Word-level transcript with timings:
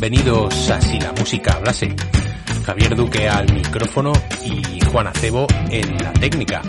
Bienvenidos 0.00 0.70
a 0.70 0.80
Si 0.80 0.98
la 0.98 1.12
música 1.12 1.52
hablase. 1.52 1.94
Javier 2.64 2.96
Duque 2.96 3.28
al 3.28 3.52
micrófono 3.52 4.14
y 4.42 4.80
Juan 4.86 5.08
Acebo 5.08 5.46
en 5.68 5.98
la 5.98 6.10
técnica. 6.14 6.62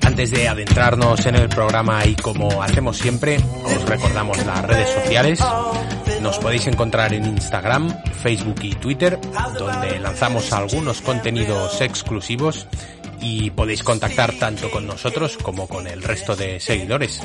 Antes 0.00 0.30
de 0.30 0.48
adentrarnos 0.48 1.26
en 1.26 1.34
el 1.34 1.50
programa 1.50 2.06
y 2.06 2.16
como 2.16 2.62
hacemos 2.62 2.96
siempre, 2.96 3.36
os 3.62 3.86
recordamos 3.86 4.38
las 4.46 4.64
redes 4.64 4.88
sociales. 4.88 5.38
Nos 6.22 6.38
podéis 6.38 6.66
encontrar 6.66 7.12
en 7.12 7.26
Instagram, 7.26 7.94
Facebook 8.22 8.60
y 8.62 8.70
Twitter, 8.70 9.20
donde 9.58 9.98
lanzamos 9.98 10.50
algunos 10.54 11.02
contenidos 11.02 11.78
exclusivos 11.82 12.66
y 13.26 13.50
podéis 13.50 13.82
contactar 13.82 14.34
tanto 14.34 14.70
con 14.70 14.86
nosotros 14.86 15.36
como 15.36 15.66
con 15.66 15.88
el 15.88 16.02
resto 16.04 16.36
de 16.36 16.60
seguidores. 16.60 17.20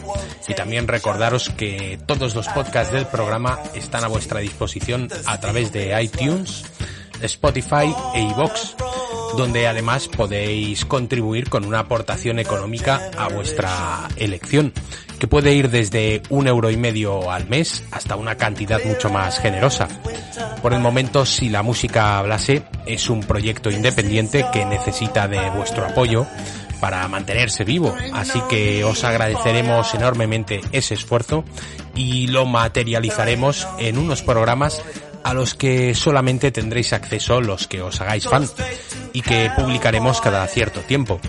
Y 0.48 0.56
también 0.56 0.88
recordaros 0.88 1.50
que 1.50 2.00
todos 2.08 2.34
los 2.34 2.48
podcasts 2.48 2.92
del 2.92 3.06
programa 3.06 3.60
están 3.76 4.04
a 4.04 4.08
vuestra 4.08 4.40
disposición 4.40 5.10
a 5.28 5.40
través 5.40 5.72
de 5.72 6.02
iTunes, 6.02 6.66
Spotify 7.22 7.94
e 8.16 8.22
iVoox, 8.22 8.76
donde 9.38 9.68
además 9.68 10.08
podéis 10.08 10.86
contribuir 10.86 11.50
con 11.50 11.66
una 11.66 11.80
aportación 11.80 12.40
económica 12.40 13.12
a 13.16 13.30
vuestra 13.30 14.08
elección, 14.18 14.74
que 15.22 15.28
puede 15.28 15.54
ir 15.54 15.70
desde 15.70 16.24
un 16.30 16.48
euro 16.48 16.72
y 16.72 16.78
medio 16.78 17.30
al 17.30 17.48
mes 17.48 17.84
hasta 17.92 18.16
una 18.16 18.38
cantidad 18.38 18.84
mucho 18.84 19.12
más 19.12 19.38
generosa. 19.38 19.88
Por 20.64 20.74
el 20.74 20.80
momento, 20.80 21.28
si 21.28 21.48
la 21.48 21.62
música 21.62 22.18
hablase, 22.18 22.64
es 22.88 23.08
un 23.08 23.20
proyecto 23.20 23.70
independiente 23.70 24.48
que 24.52 24.66
necesita 24.66 25.28
de 25.28 25.48
vuestro 25.52 25.86
apoyo 25.86 26.26
para 26.80 27.08
mantenerse 27.08 27.64
vivo, 27.64 27.96
así 28.14 28.42
que 28.50 28.84
os 28.84 29.04
agradeceremos 29.04 29.94
enormemente 29.94 30.62
ese 30.72 30.96
esfuerzo 30.96 31.44
y 31.94 32.26
lo 32.26 32.48
materializaremos 32.48 33.68
en 33.78 34.00
unos 34.00 34.24
programas 34.24 34.82
a 35.24 35.34
los 35.34 35.56
que 35.56 35.96
solamente 35.96 36.52
tendréis 36.52 36.94
acceso 36.94 37.42
los 37.42 37.68
que 37.68 37.82
os 37.82 38.02
hagáis 38.02 38.28
fan 38.28 38.48
y 39.14 39.22
que 39.22 39.52
publicaremos 39.56 40.22
cada 40.22 40.46
cierto 40.48 40.82
tiempo. 40.82 41.20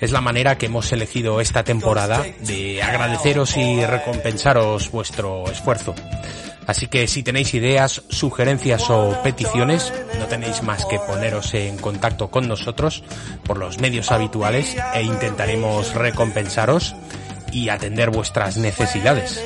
Es 0.00 0.12
la 0.12 0.20
manera 0.20 0.58
que 0.58 0.66
hemos 0.66 0.92
elegido 0.92 1.40
esta 1.40 1.64
temporada 1.64 2.24
de 2.40 2.82
agradeceros 2.82 3.56
y 3.56 3.84
recompensaros 3.84 4.90
vuestro 4.90 5.50
esfuerzo. 5.50 5.94
Así 6.66 6.88
que 6.88 7.06
si 7.06 7.22
tenéis 7.22 7.54
ideas, 7.54 8.02
sugerencias 8.08 8.90
o 8.90 9.22
peticiones, 9.22 9.92
no 10.18 10.26
tenéis 10.26 10.62
más 10.62 10.84
que 10.84 10.98
poneros 10.98 11.54
en 11.54 11.78
contacto 11.78 12.28
con 12.28 12.48
nosotros 12.48 13.04
por 13.44 13.56
los 13.56 13.78
medios 13.78 14.10
habituales 14.10 14.76
e 14.94 15.02
intentaremos 15.02 15.94
recompensaros 15.94 16.96
y 17.52 17.68
atender 17.68 18.10
vuestras 18.10 18.56
necesidades. 18.56 19.40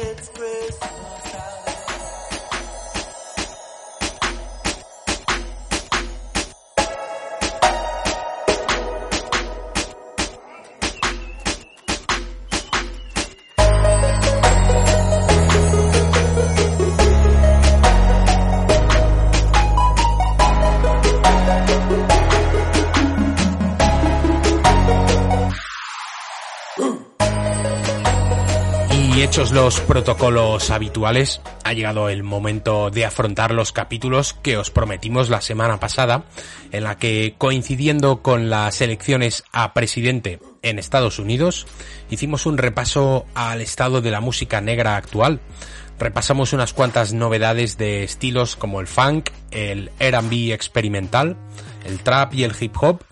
Los 29.52 29.80
protocolos 29.80 30.70
habituales, 30.70 31.40
ha 31.64 31.72
llegado 31.72 32.08
el 32.08 32.22
momento 32.22 32.90
de 32.90 33.04
afrontar 33.04 33.52
los 33.52 33.72
capítulos 33.72 34.34
que 34.34 34.56
os 34.56 34.70
prometimos 34.70 35.28
la 35.28 35.40
semana 35.40 35.80
pasada, 35.80 36.24
en 36.72 36.84
la 36.84 36.98
que 36.98 37.34
coincidiendo 37.38 38.22
con 38.22 38.50
las 38.50 38.80
elecciones 38.80 39.44
a 39.52 39.72
presidente 39.72 40.40
en 40.62 40.78
Estados 40.78 41.18
Unidos, 41.18 41.66
hicimos 42.10 42.46
un 42.46 42.58
repaso 42.58 43.26
al 43.34 43.60
estado 43.60 44.00
de 44.00 44.10
la 44.10 44.20
música 44.20 44.60
negra 44.60 44.96
actual. 44.96 45.40
Repasamos 45.98 46.52
unas 46.52 46.72
cuantas 46.72 47.12
novedades 47.12 47.76
de 47.78 48.04
estilos 48.04 48.56
como 48.56 48.80
el 48.80 48.86
funk, 48.86 49.30
el 49.50 49.90
R&B 49.98 50.52
experimental, 50.52 51.36
el 51.84 52.00
trap 52.00 52.34
y 52.34 52.44
el 52.44 52.54
hip 52.58 52.76
hop, 52.80 53.04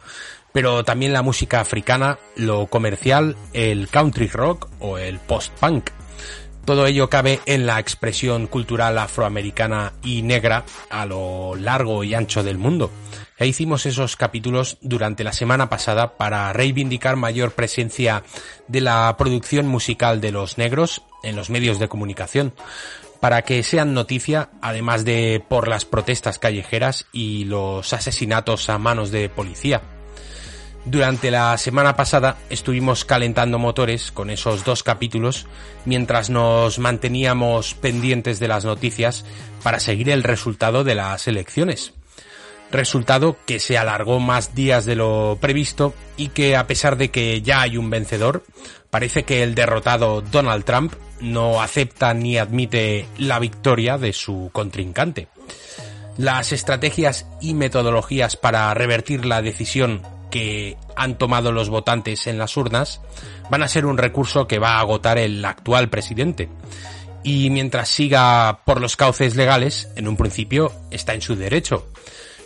pero 0.52 0.84
también 0.84 1.12
la 1.12 1.22
música 1.22 1.60
africana, 1.60 2.18
lo 2.36 2.66
comercial, 2.66 3.36
el 3.52 3.88
country 3.88 4.28
rock 4.28 4.68
o 4.78 4.98
el 4.98 5.18
post-punk. 5.18 5.90
Todo 6.68 6.84
ello 6.84 7.08
cabe 7.08 7.40
en 7.46 7.64
la 7.64 7.80
expresión 7.80 8.46
cultural 8.46 8.98
afroamericana 8.98 9.94
y 10.02 10.20
negra 10.20 10.66
a 10.90 11.06
lo 11.06 11.54
largo 11.54 12.04
y 12.04 12.12
ancho 12.12 12.42
del 12.42 12.58
mundo. 12.58 12.90
E 13.38 13.46
hicimos 13.46 13.86
esos 13.86 14.16
capítulos 14.16 14.76
durante 14.82 15.24
la 15.24 15.32
semana 15.32 15.70
pasada 15.70 16.18
para 16.18 16.52
reivindicar 16.52 17.16
mayor 17.16 17.52
presencia 17.52 18.22
de 18.66 18.82
la 18.82 19.16
producción 19.16 19.66
musical 19.66 20.20
de 20.20 20.30
los 20.30 20.58
negros 20.58 21.00
en 21.22 21.36
los 21.36 21.48
medios 21.48 21.78
de 21.78 21.88
comunicación, 21.88 22.52
para 23.18 23.40
que 23.40 23.62
sean 23.62 23.94
noticia, 23.94 24.50
además 24.60 25.06
de 25.06 25.42
por 25.48 25.68
las 25.68 25.86
protestas 25.86 26.38
callejeras 26.38 27.06
y 27.12 27.46
los 27.46 27.94
asesinatos 27.94 28.68
a 28.68 28.76
manos 28.76 29.10
de 29.10 29.30
policía. 29.30 29.80
Durante 30.90 31.30
la 31.30 31.58
semana 31.58 31.96
pasada 31.96 32.38
estuvimos 32.48 33.04
calentando 33.04 33.58
motores 33.58 34.10
con 34.10 34.30
esos 34.30 34.64
dos 34.64 34.82
capítulos 34.82 35.46
mientras 35.84 36.30
nos 36.30 36.78
manteníamos 36.78 37.74
pendientes 37.74 38.40
de 38.40 38.48
las 38.48 38.64
noticias 38.64 39.26
para 39.62 39.80
seguir 39.80 40.08
el 40.08 40.22
resultado 40.22 40.84
de 40.84 40.94
las 40.94 41.28
elecciones. 41.28 41.92
Resultado 42.72 43.36
que 43.44 43.60
se 43.60 43.76
alargó 43.76 44.18
más 44.18 44.54
días 44.54 44.86
de 44.86 44.96
lo 44.96 45.36
previsto 45.38 45.92
y 46.16 46.28
que 46.28 46.56
a 46.56 46.66
pesar 46.66 46.96
de 46.96 47.10
que 47.10 47.42
ya 47.42 47.60
hay 47.60 47.76
un 47.76 47.90
vencedor, 47.90 48.42
parece 48.88 49.24
que 49.24 49.42
el 49.42 49.54
derrotado 49.54 50.22
Donald 50.22 50.64
Trump 50.64 50.94
no 51.20 51.60
acepta 51.60 52.14
ni 52.14 52.38
admite 52.38 53.06
la 53.18 53.38
victoria 53.38 53.98
de 53.98 54.14
su 54.14 54.48
contrincante. 54.54 55.28
Las 56.16 56.52
estrategias 56.52 57.26
y 57.42 57.52
metodologías 57.52 58.36
para 58.36 58.72
revertir 58.72 59.26
la 59.26 59.42
decisión 59.42 60.00
que 60.30 60.76
han 60.96 61.18
tomado 61.18 61.52
los 61.52 61.68
votantes 61.68 62.26
en 62.26 62.38
las 62.38 62.56
urnas 62.56 63.00
van 63.50 63.62
a 63.62 63.68
ser 63.68 63.86
un 63.86 63.98
recurso 63.98 64.46
que 64.46 64.58
va 64.58 64.76
a 64.76 64.80
agotar 64.80 65.18
el 65.18 65.44
actual 65.44 65.88
presidente. 65.88 66.48
Y 67.22 67.50
mientras 67.50 67.88
siga 67.88 68.60
por 68.64 68.80
los 68.80 68.96
cauces 68.96 69.36
legales, 69.36 69.88
en 69.96 70.08
un 70.08 70.16
principio 70.16 70.72
está 70.90 71.14
en 71.14 71.22
su 71.22 71.36
derecho. 71.36 71.86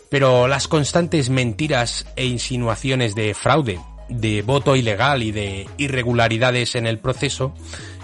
Pero 0.09 0.49
las 0.49 0.69
constantes 0.69 1.31
mentiras 1.31 2.07
e 2.17 2.27
insinuaciones 2.27 3.15
de 3.15 3.35
fraude, 3.35 3.81
de 4.09 4.43
voto 4.43 4.77
ilegal 4.77 5.23
y 5.23 5.33
de 5.33 5.69
irregularidades 5.79 6.75
en 6.75 6.87
el 6.87 6.99
proceso 6.99 7.55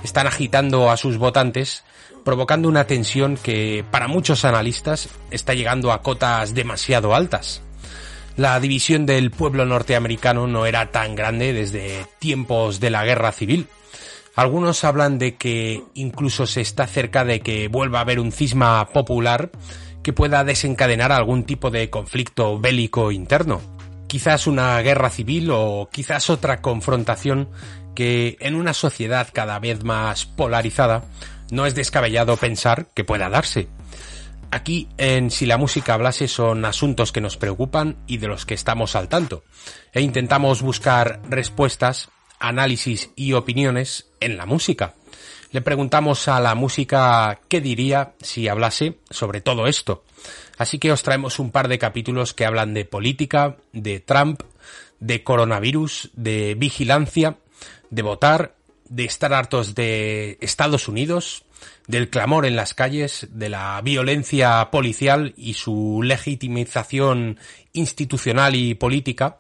están 0.02 0.26
agitando 0.26 0.90
a 0.90 0.96
sus 0.96 1.18
votantes, 1.18 1.84
provocando 2.24 2.68
una 2.68 2.84
tensión 2.84 3.36
que 3.36 3.84
para 3.90 4.08
muchos 4.08 4.44
analistas 4.44 5.08
está 5.30 5.54
llegando 5.54 5.92
a 5.92 6.02
cotas 6.02 6.54
demasiado 6.54 7.14
altas. 7.14 7.62
La 8.38 8.60
división 8.60 9.04
del 9.04 9.32
pueblo 9.32 9.66
norteamericano 9.66 10.46
no 10.46 10.64
era 10.64 10.92
tan 10.92 11.16
grande 11.16 11.52
desde 11.52 12.06
tiempos 12.20 12.78
de 12.78 12.88
la 12.88 13.04
guerra 13.04 13.32
civil. 13.32 13.66
Algunos 14.36 14.84
hablan 14.84 15.18
de 15.18 15.34
que 15.34 15.82
incluso 15.94 16.46
se 16.46 16.60
está 16.60 16.86
cerca 16.86 17.24
de 17.24 17.40
que 17.40 17.66
vuelva 17.66 17.98
a 17.98 18.02
haber 18.02 18.20
un 18.20 18.30
cisma 18.30 18.90
popular 18.90 19.50
que 20.04 20.12
pueda 20.12 20.44
desencadenar 20.44 21.10
algún 21.10 21.42
tipo 21.42 21.72
de 21.72 21.90
conflicto 21.90 22.60
bélico 22.60 23.10
interno. 23.10 23.60
Quizás 24.06 24.46
una 24.46 24.80
guerra 24.82 25.10
civil 25.10 25.50
o 25.50 25.88
quizás 25.90 26.30
otra 26.30 26.62
confrontación 26.62 27.48
que 27.96 28.36
en 28.38 28.54
una 28.54 28.72
sociedad 28.72 29.26
cada 29.32 29.58
vez 29.58 29.82
más 29.82 30.26
polarizada 30.26 31.02
no 31.50 31.66
es 31.66 31.74
descabellado 31.74 32.36
pensar 32.36 32.86
que 32.94 33.02
pueda 33.02 33.28
darse. 33.28 33.66
Aquí 34.50 34.88
en 34.96 35.30
Si 35.30 35.44
la 35.44 35.58
música 35.58 35.94
hablase 35.94 36.26
son 36.26 36.64
asuntos 36.64 37.12
que 37.12 37.20
nos 37.20 37.36
preocupan 37.36 37.98
y 38.06 38.16
de 38.16 38.28
los 38.28 38.46
que 38.46 38.54
estamos 38.54 38.96
al 38.96 39.08
tanto. 39.08 39.44
E 39.92 40.00
intentamos 40.00 40.62
buscar 40.62 41.20
respuestas, 41.28 42.08
análisis 42.38 43.10
y 43.14 43.34
opiniones 43.34 44.08
en 44.20 44.36
la 44.36 44.46
música. 44.46 44.94
Le 45.50 45.60
preguntamos 45.60 46.28
a 46.28 46.40
la 46.40 46.54
música 46.54 47.40
qué 47.48 47.60
diría 47.60 48.14
si 48.20 48.48
hablase 48.48 48.98
sobre 49.10 49.40
todo 49.40 49.66
esto. 49.66 50.04
Así 50.56 50.78
que 50.78 50.92
os 50.92 51.02
traemos 51.02 51.38
un 51.38 51.50
par 51.50 51.68
de 51.68 51.78
capítulos 51.78 52.34
que 52.34 52.44
hablan 52.44 52.74
de 52.74 52.84
política, 52.84 53.56
de 53.72 54.00
Trump, 54.00 54.42
de 55.00 55.22
coronavirus, 55.22 56.10
de 56.14 56.54
vigilancia, 56.54 57.36
de 57.90 58.02
votar, 58.02 58.54
de 58.88 59.04
estar 59.04 59.32
hartos 59.32 59.74
de 59.74 60.38
Estados 60.40 60.88
Unidos, 60.88 61.44
del 61.86 62.10
clamor 62.10 62.46
en 62.46 62.56
las 62.56 62.74
calles, 62.74 63.28
de 63.30 63.48
la 63.48 63.80
violencia 63.82 64.70
policial 64.70 65.34
y 65.36 65.54
su 65.54 66.00
legitimización 66.02 67.38
institucional 67.72 68.54
y 68.54 68.74
política, 68.74 69.38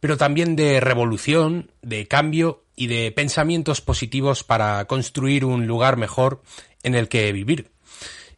pero 0.00 0.16
también 0.16 0.56
de 0.56 0.80
revolución, 0.80 1.70
de 1.82 2.06
cambio 2.08 2.64
y 2.76 2.88
de 2.88 3.12
pensamientos 3.12 3.80
positivos 3.80 4.44
para 4.44 4.84
construir 4.86 5.44
un 5.44 5.66
lugar 5.66 5.96
mejor 5.96 6.42
en 6.82 6.94
el 6.94 7.08
que 7.08 7.32
vivir. 7.32 7.70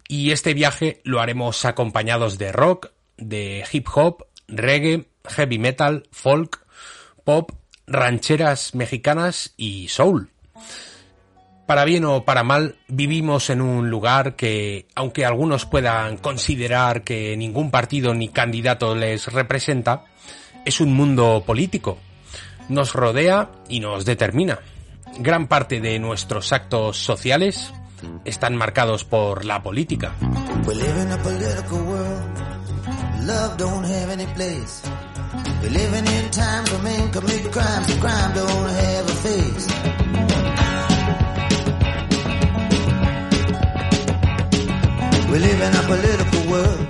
Y 0.08 0.30
este 0.30 0.54
viaje 0.54 1.00
lo 1.04 1.20
haremos 1.20 1.64
acompañados 1.64 2.38
de 2.38 2.52
rock, 2.52 2.90
de 3.16 3.64
hip 3.72 3.88
hop, 3.94 4.26
reggae, 4.46 5.08
heavy 5.24 5.58
metal, 5.58 6.06
folk, 6.12 6.64
pop, 7.24 7.50
rancheras 7.86 8.74
mexicanas 8.74 9.54
y 9.56 9.88
soul. 9.88 10.30
Para 11.66 11.84
bien 11.84 12.04
o 12.04 12.24
para 12.24 12.44
mal, 12.44 12.76
vivimos 12.86 13.50
en 13.50 13.60
un 13.60 13.90
lugar 13.90 14.36
que, 14.36 14.86
aunque 14.94 15.24
algunos 15.24 15.66
puedan 15.66 16.16
considerar 16.16 17.02
que 17.02 17.36
ningún 17.36 17.72
partido 17.72 18.14
ni 18.14 18.28
candidato 18.28 18.94
les 18.94 19.26
representa, 19.32 20.04
es 20.64 20.80
un 20.80 20.92
mundo 20.94 21.42
político. 21.44 21.98
Nos 22.68 22.92
rodea 22.92 23.50
y 23.68 23.80
nos 23.80 24.04
determina. 24.04 24.60
Gran 25.18 25.48
parte 25.48 25.80
de 25.80 25.98
nuestros 25.98 26.52
actos 26.52 26.98
sociales 26.98 27.72
están 28.24 28.54
marcados 28.54 29.04
por 29.04 29.44
la 29.44 29.62
política. 29.62 30.12
Live 45.38 45.60
in 45.60 45.74
a 45.74 45.82
political 45.82 46.50
world. 46.50 46.85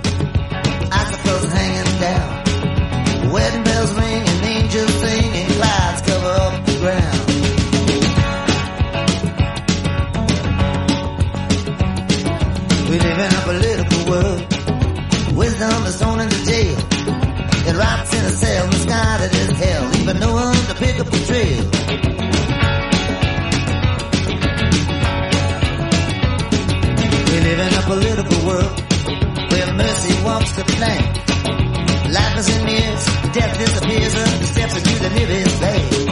Walks 30.37 30.51
the 30.55 30.63
plank. 30.63 32.13
Life 32.13 32.37
is 32.37 32.57
in 32.57 32.67
years, 32.67 33.05
death 33.33 33.57
disappears, 33.57 34.13
and 34.13 34.45
steps 34.45 34.77
into 34.77 34.95
the 35.03 35.09
nearest 35.09 35.59
bay. 35.61 36.06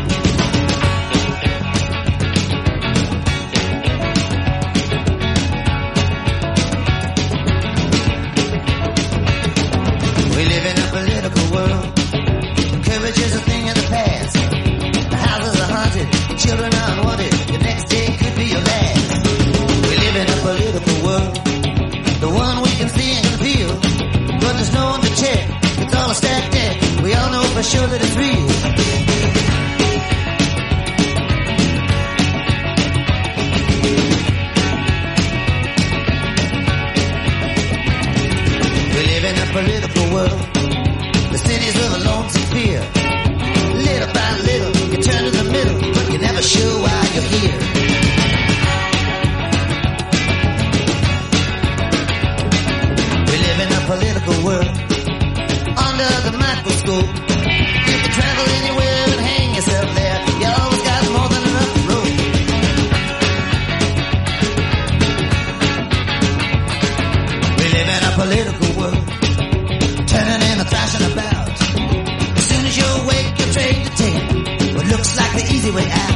Easy 75.66 75.76
way 75.76 75.90
out. 75.92 76.15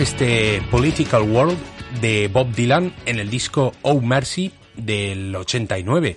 Este 0.00 0.62
Political 0.70 1.30
World 1.30 1.58
de 2.00 2.28
Bob 2.28 2.50
Dylan 2.54 2.94
en 3.04 3.18
el 3.18 3.28
disco 3.28 3.74
Oh 3.82 4.00
Mercy 4.00 4.50
del 4.74 5.36
89. 5.36 6.16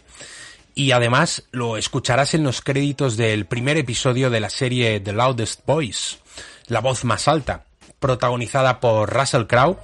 Y 0.74 0.92
además 0.92 1.44
lo 1.52 1.75
escucharás 1.75 2.34
en 2.34 2.44
los 2.44 2.62
créditos 2.62 3.18
del 3.18 3.46
primer 3.46 3.75
episodio 3.75 4.30
de 4.30 4.40
la 4.40 4.50
serie 4.50 5.02
The 5.02 5.12
Loudest 5.12 5.66
Voice, 5.66 6.16
La 6.68 6.80
voz 6.80 7.04
más 7.04 7.28
alta, 7.28 7.66
protagonizada 8.00 8.80
por 8.80 9.13
Russell 9.13 9.48
Crowe 9.48 9.78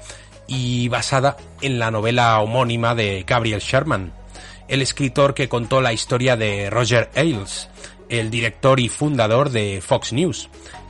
y 0.47 0.87
basada 0.87 1.35
en 1.59 1.77
la 1.77 1.91
novela 1.91 2.39
homónima 2.39 2.95
de 2.95 3.25
Gabriel 3.27 3.59
Sherman, 3.59 4.13
el 4.69 4.81
escritor 4.81 5.33
que 5.33 5.49
contó 5.49 5.81
la 5.81 5.91
historia 5.91 6.37
de 6.37 6.69
Roger 6.69 7.11
Ailes, 7.15 7.67
el 8.07 8.31
director 8.31 8.79
y 8.79 8.87
fundador 8.87 9.49
de 9.49 9.83
Fox 9.85 10.13
News, 10.13 10.49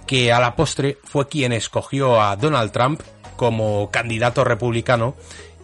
que 0.09 0.33
a 0.33 0.39
la 0.39 0.55
postre 0.55 0.97
fue 1.03 1.27
quien 1.27 1.53
escogió 1.53 2.19
a 2.19 2.35
Donald 2.35 2.71
Trump 2.71 3.01
como 3.35 3.91
candidato 3.91 4.43
republicano 4.43 5.13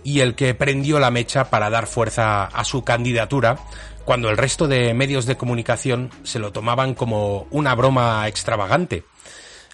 y 0.04 0.20
el 0.20 0.36
que 0.36 0.54
prendió 0.54 1.00
la 1.00 1.10
mecha 1.10 1.50
para 1.50 1.72
dar 1.72 1.88
fuerza 1.88 2.44
a 2.46 2.64
su 2.64 2.84
candidatura 2.84 3.58
cuando 4.06 4.30
el 4.30 4.38
resto 4.38 4.68
de 4.68 4.94
medios 4.94 5.26
de 5.26 5.36
comunicación 5.36 6.12
se 6.22 6.38
lo 6.38 6.52
tomaban 6.52 6.94
como 6.94 7.48
una 7.50 7.74
broma 7.74 8.28
extravagante. 8.28 9.04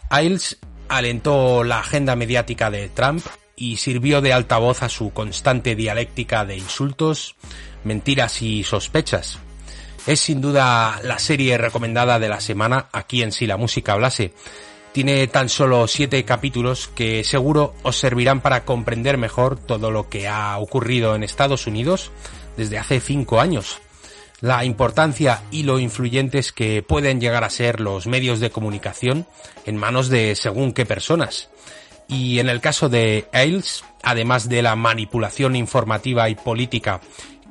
Ailes 0.10 0.58
alentó 0.88 1.66
la 1.66 1.80
agenda 1.80 2.16
mediática 2.16 2.72
de 2.72 2.88
Trump 2.88 3.26
y 3.58 3.76
sirvió 3.76 4.22
de 4.22 4.32
altavoz 4.32 4.84
a 4.84 4.88
su 4.90 5.12
constante 5.12 5.76
dialéctica 5.76 6.46
de 6.46 6.56
insultos, 6.56 7.36
mentiras 7.84 8.42
y 8.42 8.64
sospechas. 8.64 9.38
Es 10.08 10.20
sin 10.20 10.42
duda 10.42 11.00
la 11.04 11.20
serie 11.20 11.60
recomendada 11.60 12.18
de 12.18 12.28
la 12.28 12.42
semana 12.42 12.88
aquí 12.92 13.22
en 13.22 13.32
Si 13.32 13.46
la 13.46 13.58
música 13.58 13.94
hablase. 13.94 14.34
Tiene 14.94 15.28
tan 15.28 15.48
solo 15.48 15.88
siete 15.88 16.26
capítulos 16.26 16.90
que 16.96 17.24
seguro 17.24 17.76
os 17.84 17.98
servirán 17.98 18.42
para 18.42 18.66
comprender 18.66 19.18
mejor 19.18 19.60
todo 19.60 19.92
lo 19.92 20.10
que 20.10 20.28
ha 20.28 20.58
ocurrido 20.58 21.16
en 21.16 21.24
Estados 21.24 21.68
Unidos 21.68 22.12
desde 22.58 22.80
hace 22.80 23.00
cinco 23.00 23.40
años. 23.40 23.80
La 24.42 24.66
importancia 24.66 25.44
y 25.52 25.64
lo 25.64 25.78
influyentes 25.78 26.52
que 26.52 26.82
pueden 26.82 27.22
llegar 27.22 27.44
a 27.44 27.52
ser 27.52 27.80
los 27.80 28.08
medios 28.08 28.40
de 28.40 28.50
comunicación 28.50 29.28
en 29.68 29.78
manos 29.78 30.10
de 30.10 30.36
según 30.36 30.74
qué 30.74 30.86
personas. 30.86 31.50
Y 32.08 32.40
en 32.40 32.50
el 32.50 32.60
caso 32.60 32.90
de 32.90 33.28
Ailes, 33.32 33.86
además 34.02 34.50
de 34.50 34.64
la 34.64 34.76
manipulación 34.76 35.56
informativa 35.56 36.28
y 36.28 36.36
política 36.36 37.02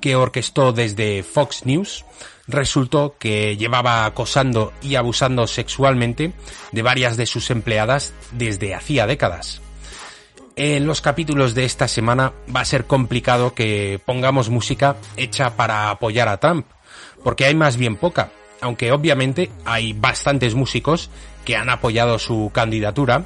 que 0.01 0.17
orquestó 0.17 0.73
desde 0.73 1.23
Fox 1.23 1.65
News, 1.65 2.05
resultó 2.51 3.17
que 3.19 3.57
llevaba 3.57 4.05
acosando 4.05 4.73
y 4.83 4.97
abusando 4.97 5.47
sexualmente 5.47 6.33
de 6.73 6.83
varias 6.83 7.17
de 7.17 7.27
sus 7.27 7.51
empleadas 7.51 8.13
desde 8.33 8.75
hacía 8.75 9.07
décadas. 9.07 9.61
En 10.57 10.87
los 10.87 11.01
capítulos 11.01 11.55
de 11.55 11.65
esta 11.65 11.89
semana 11.89 12.33
va 12.55 12.61
a 12.61 12.67
ser 12.67 12.85
complicado 12.85 13.55
que 13.55 14.01
pongamos 14.05 14.51
música 14.51 14.97
hecha 15.17 15.57
para 15.57 15.91
apoyar 15.91 16.29
a 16.29 16.39
Trump, 16.39 16.67
porque 17.25 17.47
hay 17.47 17.55
más 17.55 17.77
bien 17.77 17.97
poca, 17.97 18.31
aunque 18.61 18.93
obviamente 18.93 19.51
hay 19.65 19.93
bastantes 19.93 20.55
músicos 20.55 21.11
que 21.45 21.57
han 21.57 21.71
apoyado 21.71 22.19
su 22.19 22.51
candidatura, 22.53 23.25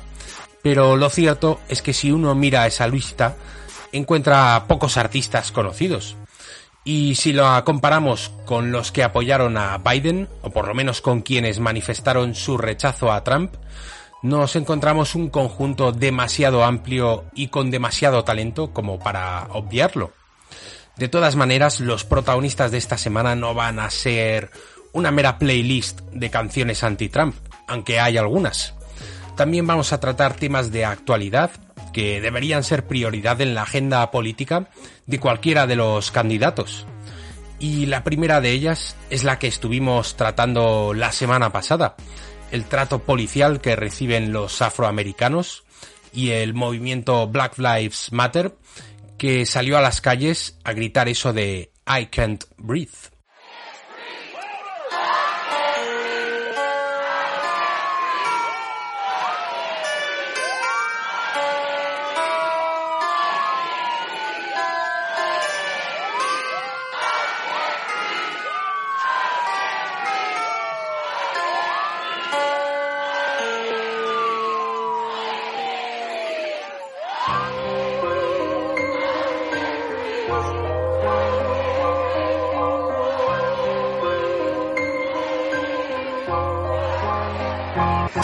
pero 0.63 0.97
lo 0.97 1.11
cierto 1.11 1.61
es 1.69 1.83
que 1.83 1.93
si 1.93 2.13
uno 2.13 2.35
mira 2.35 2.67
esa 2.67 2.87
lista, 2.87 3.37
encuentra 3.93 4.65
pocos 4.69 4.97
artistas 4.97 5.53
conocidos. 5.53 6.17
Y 6.85 7.15
si 7.15 7.33
lo 7.33 7.65
comparamos 7.65 8.31
con 8.45 8.71
los 8.71 8.93
que 8.93 9.03
apoyaron 9.03 9.57
a 9.57 9.79
Biden, 9.79 10.29
o 10.43 10.51
por 10.51 10.69
lo 10.69 10.75
menos 10.75 11.01
con 11.01 11.23
quienes 11.23 11.59
manifestaron 11.59 12.35
su 12.35 12.59
rechazo 12.59 13.11
a 13.11 13.25
Trump, 13.25 13.55
nos 14.23 14.55
encontramos 14.55 15.15
un 15.15 15.31
conjunto 15.31 15.93
demasiado 15.93 16.63
amplio 16.63 17.25
y 17.35 17.49
con 17.49 17.71
demasiado 17.71 18.23
talento 18.25 18.73
como 18.73 18.99
para 18.99 19.49
obviarlo. 19.51 20.13
De 20.97 21.09
todas 21.09 21.37
maneras, 21.37 21.81
los 21.81 22.05
protagonistas 22.05 22.71
de 22.71 22.79
esta 22.79 22.99
semana 22.99 23.35
no 23.35 23.55
van 23.55 23.79
a 23.79 23.91
ser 23.91 24.51
una 24.93 25.11
mera 25.11 25.39
playlist 25.39 26.03
de 26.13 26.31
canciones 26.31 26.85
anti-Trump, 26.85 27.35
aunque 27.67 27.99
hay 27.99 28.17
algunas. 28.17 28.75
También 29.37 29.67
vamos 29.67 29.93
a 29.93 30.01
tratar 30.01 30.35
temas 30.35 30.71
de 30.71 30.85
actualidad 30.85 31.51
que 31.95 32.21
deberían 32.21 32.63
ser 32.63 32.87
prioridad 32.87 33.41
en 33.41 33.55
la 33.55 33.63
agenda 33.63 34.11
política 34.11 34.69
de 35.07 35.19
cualquiera 35.19 35.67
de 35.67 35.77
los 35.77 36.11
candidatos. 36.11 36.87
Y 37.59 37.87
la 37.87 38.05
primera 38.05 38.43
de 38.43 38.51
ellas 38.51 38.97
es 39.09 39.25
la 39.25 39.39
que 39.39 39.47
estuvimos 39.47 40.17
tratando 40.17 40.93
la 40.93 41.13
semana 41.13 41.51
pasada, 41.51 41.97
el 42.51 42.65
trato 42.65 42.99
policial 42.99 43.63
que 43.63 43.77
reciben 43.77 44.33
los 44.33 44.61
afroamericanos 44.61 45.65
y 46.13 46.31
el 46.31 46.53
movimiento 46.53 47.27
Black 47.29 47.59
Lives 47.59 48.13
Matter 48.13 48.55
que 49.17 49.47
salió 49.47 49.79
a 49.79 49.81
las 49.81 50.01
calles 50.01 50.59
a 50.65 50.73
gritar 50.73 51.09
eso 51.09 51.33
de 51.33 51.71
I 51.87 52.07
can't 52.07 52.45
breathe. 52.59 53.14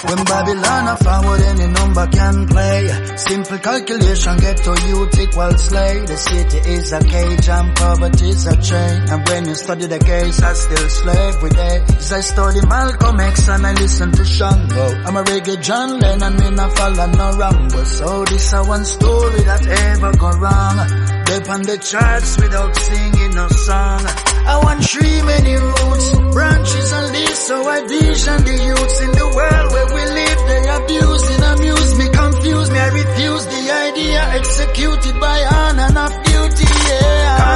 When 0.02 0.25
Babylon 0.25 0.88
a 0.88 0.97
forward, 0.97 1.40
any 1.42 1.66
number 1.66 2.07
can 2.07 2.47
play. 2.49 2.88
Simple 3.16 3.59
calculation 3.59 4.37
get 4.38 4.57
to 4.64 4.73
youth 4.88 5.21
equal 5.21 5.52
slay. 5.59 6.04
The 6.07 6.16
city 6.16 6.59
is 6.71 6.92
a 6.92 7.00
cage 7.00 7.49
and 7.49 7.76
poverty 7.76 8.28
is 8.30 8.47
a 8.47 8.57
chain. 8.62 9.11
And 9.11 9.28
when 9.28 9.45
you 9.47 9.54
study 9.54 9.87
the 9.87 9.99
case, 9.99 10.40
I 10.40 10.52
still 10.54 10.88
slave 10.88 11.42
with 11.42 11.59
it. 11.59 11.90
As 11.97 12.12
I 12.12 12.21
study 12.21 12.61
Malcolm 12.66 13.21
X 13.21 13.49
and 13.49 13.66
I 13.66 13.73
listen 13.75 14.12
to 14.12 14.25
Shango. 14.25 14.87
I'm 15.04 15.16
a 15.16 15.23
reggae 15.23 15.62
John 15.62 16.00
Lennon, 16.00 16.37
me 16.37 16.50
not 16.50 16.76
follow 16.78 17.07
no 17.07 17.37
Rambo. 17.37 17.85
So 17.85 18.25
this 18.25 18.52
a 18.54 18.64
one 18.64 18.85
story 18.85 19.42
that 19.42 19.66
ever 19.66 20.12
go 20.16 20.30
wrong. 20.30 21.10
They 21.31 21.39
on 21.49 21.63
the 21.63 21.79
charts 21.79 22.37
without 22.43 22.75
singing 22.75 23.35
no 23.39 23.47
song. 23.47 24.03
I 24.51 24.61
want 24.65 24.83
tree 24.83 25.23
many 25.23 25.55
roots, 25.55 26.11
branches 26.35 26.91
and 26.91 27.07
leaves, 27.15 27.39
so 27.39 27.57
I 27.69 27.87
vision 27.87 28.39
the 28.51 28.57
youths 28.67 29.01
in 29.07 29.13
the 29.15 29.29
world 29.39 29.69
where 29.71 29.89
we 29.95 30.03
live. 30.11 30.41
They 30.51 30.63
abuse 30.75 31.25
and 31.31 31.43
amuse 31.55 31.95
me, 31.99 32.07
confuse 32.11 32.71
me. 32.71 32.79
I 32.81 32.89
refuse 32.89 33.45
the 33.47 33.63
idea 33.71 34.21
executed 34.43 35.21
by 35.21 35.39
honor, 35.55 35.91
not 35.95 36.13
duty. 36.27 36.67
Yeah, 36.67 37.55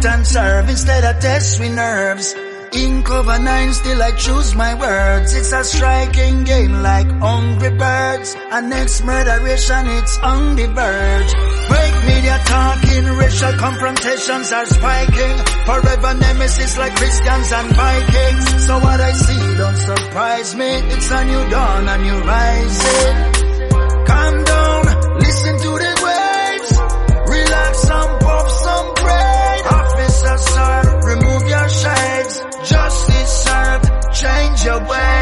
protect 0.00 0.14
and 0.14 0.26
serve 0.26 0.68
instead 0.68 1.04
of 1.04 1.20
test 1.20 1.60
we 1.60 1.68
nerves. 1.68 2.34
In 2.72 3.02
cover 3.02 3.38
nine, 3.38 3.72
still 3.72 4.00
I 4.00 4.12
choose 4.12 4.54
my 4.54 4.74
words. 4.74 5.34
It's 5.34 5.52
a 5.52 5.64
striking 5.64 6.44
game 6.44 6.82
like 6.82 7.10
hungry 7.18 7.70
birds. 7.70 8.36
And 8.52 8.70
next 8.70 9.02
murderation, 9.04 9.88
it's 9.88 10.18
on 10.18 10.54
the 10.54 10.66
verge. 10.68 11.32
Break 11.68 11.94
media 12.06 12.38
talking, 12.44 13.04
racial 13.18 13.52
confrontations 13.58 14.52
are 14.52 14.66
spiking. 14.66 15.36
Forever 15.66 16.14
nemesis 16.14 16.78
like 16.78 16.94
Christians 16.94 17.52
and 17.52 17.68
Vikings. 17.74 18.66
So 18.66 18.78
what 18.78 19.00
I 19.00 19.12
see 19.12 19.56
don't 19.58 19.76
surprise 19.76 20.54
me. 20.54 20.70
It's 20.94 21.10
a 21.10 21.24
new 21.24 21.50
dawn, 21.50 21.88
a 21.88 21.98
new 21.98 22.18
rising. 22.22 23.16
Calm 24.06 24.44
shades, 31.82 32.42
just 32.68 33.06
decide, 33.06 34.12
change 34.12 34.64
your 34.64 34.80
ways. 34.80 35.19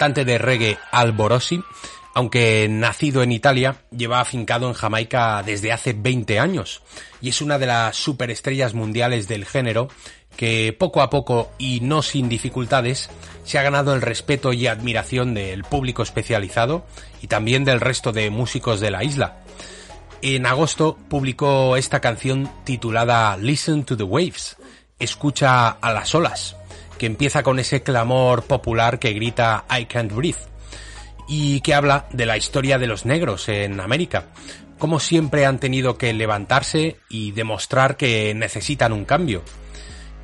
Cantante 0.00 0.24
de 0.24 0.38
reggae 0.38 0.78
Alborossi, 0.92 1.62
Aunque 2.14 2.66
nacido 2.70 3.22
en 3.22 3.32
Italia, 3.32 3.84
lleva 3.94 4.20
afincado 4.20 4.66
en 4.66 4.72
Jamaica 4.72 5.42
desde 5.44 5.72
hace 5.72 5.92
20 5.92 6.40
años 6.40 6.82
y 7.20 7.28
es 7.28 7.42
una 7.42 7.58
de 7.58 7.66
las 7.66 7.96
superestrellas 7.96 8.72
mundiales 8.72 9.28
del 9.28 9.44
género 9.44 9.88
que 10.36 10.74
poco 10.76 11.02
a 11.02 11.10
poco 11.10 11.50
y 11.58 11.80
no 11.80 12.00
sin 12.00 12.30
dificultades 12.30 13.10
se 13.44 13.58
ha 13.58 13.62
ganado 13.62 13.94
el 13.94 14.00
respeto 14.00 14.54
y 14.54 14.66
admiración 14.66 15.34
del 15.34 15.64
público 15.64 16.02
especializado 16.02 16.86
y 17.20 17.26
también 17.26 17.64
del 17.66 17.80
resto 17.80 18.10
de 18.10 18.30
músicos 18.30 18.80
de 18.80 18.90
la 18.90 19.04
isla. 19.04 19.36
En 20.22 20.46
agosto 20.46 20.96
publicó 21.10 21.76
esta 21.76 22.00
canción 22.00 22.50
titulada 22.64 23.36
Listen 23.36 23.84
to 23.84 23.98
the 23.98 24.02
Waves, 24.02 24.56
Escucha 24.98 25.68
a 25.68 25.92
las 25.92 26.14
olas, 26.14 26.56
que 27.00 27.06
empieza 27.06 27.42
con 27.42 27.58
ese 27.58 27.82
clamor 27.82 28.42
popular 28.42 28.98
que 28.98 29.14
grita 29.14 29.64
I 29.74 29.86
can't 29.86 30.12
breathe 30.12 30.36
y 31.26 31.62
que 31.62 31.72
habla 31.72 32.06
de 32.12 32.26
la 32.26 32.36
historia 32.36 32.76
de 32.76 32.86
los 32.86 33.06
negros 33.06 33.48
en 33.48 33.80
América, 33.80 34.26
como 34.78 35.00
siempre 35.00 35.46
han 35.46 35.58
tenido 35.58 35.96
que 35.96 36.12
levantarse 36.12 36.98
y 37.08 37.32
demostrar 37.32 37.96
que 37.96 38.34
necesitan 38.34 38.92
un 38.92 39.06
cambio. 39.06 39.42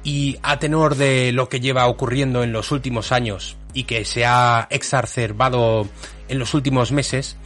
Y 0.04 0.36
a 0.42 0.58
tenor 0.58 0.96
de 0.96 1.32
lo 1.32 1.48
que 1.48 1.60
lleva 1.60 1.86
ocurriendo 1.86 2.44
en 2.44 2.52
los 2.52 2.70
últimos 2.72 3.10
años 3.10 3.56
y 3.72 3.84
que 3.84 4.04
se 4.04 4.26
ha 4.26 4.68
exacerbado 4.68 5.88
en 6.28 6.38
los 6.38 6.52
últimos 6.52 6.92
meses, 6.92 7.38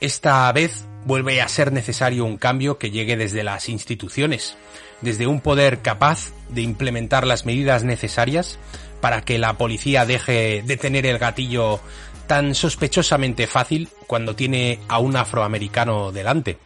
esta 0.00 0.50
vez 0.50 0.88
vuelve 1.04 1.40
a 1.42 1.48
ser 1.48 1.72
necesario 1.72 2.24
un 2.24 2.36
cambio 2.36 2.78
que 2.78 2.90
llegue 2.90 3.16
desde 3.16 3.42
las 3.42 3.68
instituciones, 3.68 4.56
desde 5.00 5.26
un 5.26 5.40
poder 5.40 5.80
capaz 5.80 6.32
de 6.48 6.62
implementar 6.62 7.26
las 7.26 7.44
medidas 7.46 7.84
necesarias 7.84 8.58
para 9.00 9.22
que 9.22 9.38
la 9.38 9.58
policía 9.58 10.06
deje 10.06 10.62
de 10.64 10.76
tener 10.76 11.06
el 11.06 11.18
gatillo 11.18 11.80
tan 12.26 12.54
sospechosamente 12.54 13.46
fácil 13.46 13.88
cuando 14.06 14.36
tiene 14.36 14.78
a 14.88 14.98
un 14.98 15.16
afroamericano 15.16 16.12
delante. 16.12 16.58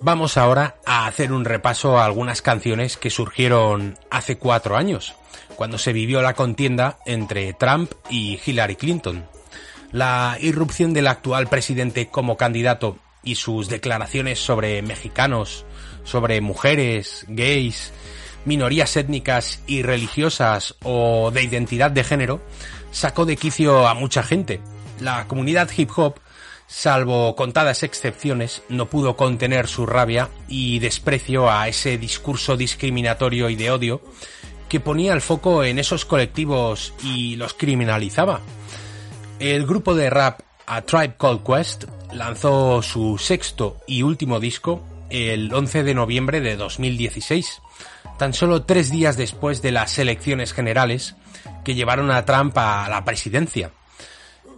Vamos 0.00 0.36
ahora 0.36 0.76
a 0.86 1.06
hacer 1.06 1.32
un 1.32 1.44
repaso 1.44 1.98
a 1.98 2.04
algunas 2.04 2.42
canciones 2.42 2.96
que 2.96 3.10
surgieron 3.10 3.96
hace 4.10 4.38
cuatro 4.38 4.76
años, 4.76 5.14
cuando 5.56 5.78
se 5.78 5.92
vivió 5.92 6.20
la 6.22 6.34
contienda 6.34 6.98
entre 7.06 7.52
Trump 7.52 7.92
y 8.10 8.40
Hillary 8.44 8.76
Clinton. 8.76 9.26
La 9.92 10.36
irrupción 10.40 10.92
del 10.92 11.06
actual 11.06 11.46
presidente 11.46 12.08
como 12.08 12.36
candidato 12.36 12.98
y 13.24 13.36
sus 13.36 13.68
declaraciones 13.68 14.38
sobre 14.38 14.82
mexicanos, 14.82 15.64
sobre 16.04 16.40
mujeres, 16.40 17.24
gays, 17.28 17.92
minorías 18.44 18.96
étnicas 18.96 19.62
y 19.66 19.82
religiosas 19.82 20.76
o 20.82 21.30
de 21.30 21.42
identidad 21.42 21.90
de 21.90 22.04
género 22.04 22.40
sacó 22.90 23.24
de 23.24 23.36
quicio 23.36 23.88
a 23.88 23.94
mucha 23.94 24.22
gente. 24.22 24.60
La 25.00 25.26
comunidad 25.26 25.68
hip 25.76 25.90
hop, 25.96 26.20
salvo 26.66 27.34
contadas 27.34 27.82
excepciones, 27.82 28.62
no 28.68 28.86
pudo 28.86 29.16
contener 29.16 29.66
su 29.66 29.86
rabia 29.86 30.28
y 30.48 30.78
desprecio 30.78 31.50
a 31.50 31.68
ese 31.68 31.98
discurso 31.98 32.56
discriminatorio 32.56 33.50
y 33.50 33.56
de 33.56 33.70
odio 33.70 34.00
que 34.68 34.80
ponía 34.80 35.12
el 35.12 35.20
foco 35.20 35.64
en 35.64 35.78
esos 35.78 36.04
colectivos 36.04 36.94
y 37.02 37.36
los 37.36 37.54
criminalizaba. 37.54 38.40
El 39.38 39.66
grupo 39.66 39.94
de 39.94 40.10
rap 40.10 40.40
A 40.66 40.82
Tribe 40.82 41.16
Called 41.18 41.42
Quest 41.42 41.84
lanzó 42.14 42.82
su 42.82 43.18
sexto 43.18 43.76
y 43.86 44.02
último 44.02 44.40
disco 44.40 44.82
el 45.10 45.52
11 45.52 45.82
de 45.82 45.94
noviembre 45.94 46.40
de 46.40 46.56
2016, 46.56 47.60
tan 48.18 48.32
solo 48.32 48.62
tres 48.62 48.90
días 48.90 49.16
después 49.16 49.62
de 49.62 49.72
las 49.72 49.98
elecciones 49.98 50.52
generales 50.52 51.14
que 51.64 51.74
llevaron 51.74 52.10
a 52.10 52.24
Trump 52.24 52.56
a 52.56 52.88
la 52.88 53.04
presidencia. 53.04 53.70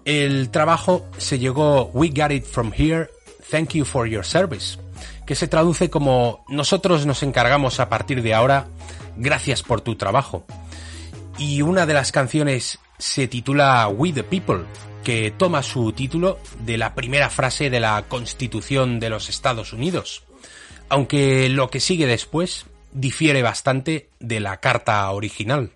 El 0.05 0.51
trabajo 0.51 1.05
se 1.19 1.39
llegó 1.39 1.91
We 1.93 2.09
Got 2.09 2.31
It 2.31 2.45
From 2.45 2.73
Here, 2.77 3.11
Thank 3.51 3.75
You 3.75 3.85
For 3.85 4.07
Your 4.07 4.25
Service, 4.25 4.79
que 5.27 5.35
se 5.35 5.49
traduce 5.49 5.91
como 5.91 6.45
Nosotros 6.49 7.07
nos 7.07 7.23
encargamos 7.23 7.81
a 7.81 7.89
partir 7.89 8.23
de 8.23 8.35
ahora, 8.35 8.69
gracias 9.17 9.63
por 9.63 9.81
tu 9.81 9.97
trabajo. 9.97 10.45
Y 11.39 11.63
una 11.63 11.87
de 11.87 11.95
las 11.95 12.13
canciones 12.13 12.79
se 12.99 13.29
titula 13.29 13.89
We 13.89 14.13
the 14.13 14.23
People, 14.23 14.65
que 15.07 15.31
toma 15.31 15.63
su 15.63 15.93
título 15.93 16.41
de 16.65 16.77
la 16.77 16.97
primera 16.97 17.31
frase 17.31 17.71
de 17.71 17.79
la 17.79 18.07
Constitución 18.09 18.99
de 18.99 19.09
los 19.09 19.29
Estados 19.29 19.73
Unidos, 19.73 20.25
aunque 20.89 21.49
lo 21.49 21.71
que 21.71 21.79
sigue 21.79 22.09
después 22.09 22.67
difiere 22.91 23.41
bastante 23.41 24.09
de 24.19 24.41
la 24.41 24.57
carta 24.57 25.09
original. 25.13 25.71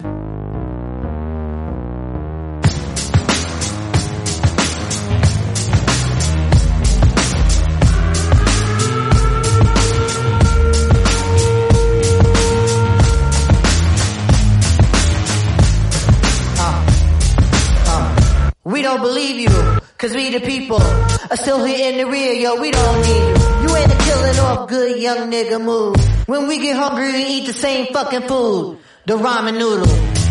Cause 20.00 20.16
we 20.16 20.30
the 20.30 20.40
people 20.40 20.80
are 20.80 21.36
still 21.36 21.62
here 21.62 21.92
in 21.92 21.98
the 21.98 22.06
rear, 22.06 22.32
yo, 22.32 22.56
we 22.56 22.70
don't 22.70 23.02
need 23.04 23.20
you. 23.20 23.68
You 23.68 23.76
ain't 23.76 23.92
a 23.92 23.98
killing 24.00 24.38
off 24.40 24.66
good 24.70 24.96
young 24.96 25.30
nigga 25.30 25.60
move. 25.60 25.94
When 26.26 26.48
we 26.48 26.56
get 26.56 26.74
hungry, 26.74 27.12
we 27.12 27.22
eat 27.28 27.46
the 27.46 27.52
same 27.52 27.92
fucking 27.92 28.22
food. 28.22 28.78
The 29.04 29.18
ramen 29.18 29.60
noodle. 29.60 29.84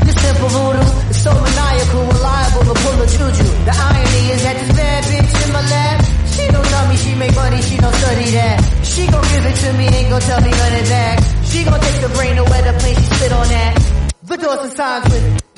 This 0.10 0.17
simple 0.25 0.49
voodoo 0.49 0.82
is 1.13 1.21
so 1.21 1.29
maniacal, 1.29 2.01
reliable 2.01 2.65
to 2.65 2.75
pull 2.82 2.97
a 2.97 3.05
juju. 3.13 3.45
The 3.69 3.75
irony 3.77 4.23
is 4.34 4.41
that 4.41 4.55
this 4.58 4.73
bad 4.73 5.03
bitch 5.05 5.45
in 5.45 5.53
my 5.53 5.62
lap, 5.62 5.97
she 6.34 6.43
don't 6.49 6.65
tell 6.65 6.88
me 6.89 6.95
she 6.97 7.13
make 7.13 7.36
money, 7.36 7.62
she 7.62 7.77
don't 7.77 7.93
study 7.93 8.29
that. 8.41 8.58
She 8.82 9.05
gon' 9.05 9.21
give 9.21 9.45
it 9.45 9.53
to 9.53 9.73
me, 9.77 9.86
ain't 9.86 10.10
gon' 10.10 10.21
tell 10.21 10.41
me 10.41 10.49
it 10.49 10.89
back. 10.89 11.21
She 11.45 11.63
gon' 11.63 11.79
take 11.79 12.01
the 12.01 12.10
brain 12.17 12.39
away 12.39 12.62
the 12.65 12.73
plane, 12.73 12.95
she 12.95 13.05
spit 13.05 13.32
on 13.32 13.47
that. 13.47 13.73
The 14.23 14.38
doors 14.38 14.62
and 14.65 14.73
signs. 14.73 15.09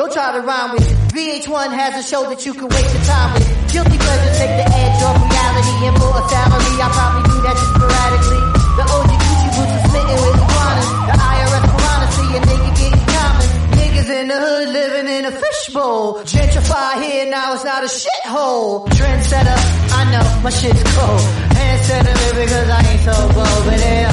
Don't 0.02 0.12
try 0.12 0.34
to 0.34 0.42
rhyme 0.42 0.74
with 0.74 0.82
it. 0.82 0.98
VH1 1.14 1.78
has 1.78 1.94
a 1.94 2.02
show 2.02 2.26
that 2.26 2.42
you 2.42 2.58
can 2.58 2.66
waste 2.74 2.90
your 2.90 3.06
time 3.06 3.38
with. 3.38 3.46
Guilty 3.70 4.02
pleasure 4.02 4.34
take 4.34 4.50
the 4.58 4.66
edge 4.66 4.98
off 5.06 5.14
reality 5.22 5.78
and 5.86 5.94
for 6.02 6.10
a 6.10 6.24
salary. 6.26 6.74
I 6.82 6.88
probably 6.90 7.24
do 7.30 7.38
that 7.46 7.54
just 7.54 7.70
sporadically. 7.70 8.42
The 8.82 8.84
OG 8.98 9.12
Gucci 9.22 9.50
boots 9.54 9.74
are 9.78 9.84
smitten 9.86 10.18
with 10.26 10.42
iguanas. 10.42 10.90
The 11.06 11.16
IRS 11.22 11.66
piranha 11.70 12.08
see 12.18 12.30
a 12.34 12.42
nigga 12.50 12.70
getting 12.82 13.06
common. 13.14 13.48
Niggas 13.78 14.10
in 14.10 14.26
the 14.26 14.38
hood 14.42 14.68
living 14.74 15.08
in 15.14 15.24
a 15.30 15.34
fishbowl. 15.38 16.26
Gentrify 16.26 16.92
here 17.06 17.30
now 17.30 17.54
it's 17.54 17.62
not 17.62 17.86
a 17.86 17.92
shithole. 17.94 18.90
Trendsetter, 18.98 19.60
I 19.94 20.02
know 20.10 20.26
my 20.42 20.50
shit's 20.50 20.82
cold. 20.98 21.22
Handsetter 21.54 22.18
because 22.42 22.70
I 22.74 22.82
ain't 22.90 23.04
so 23.06 23.18
bold. 23.38 23.62
But 23.70 23.78
yeah, 23.78 24.10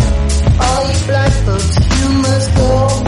all 0.53 0.83
you 0.85 0.99
black 1.09 1.33
folks, 1.49 1.81
you 1.81 2.09
must 2.21 2.49
go. 2.61 3.08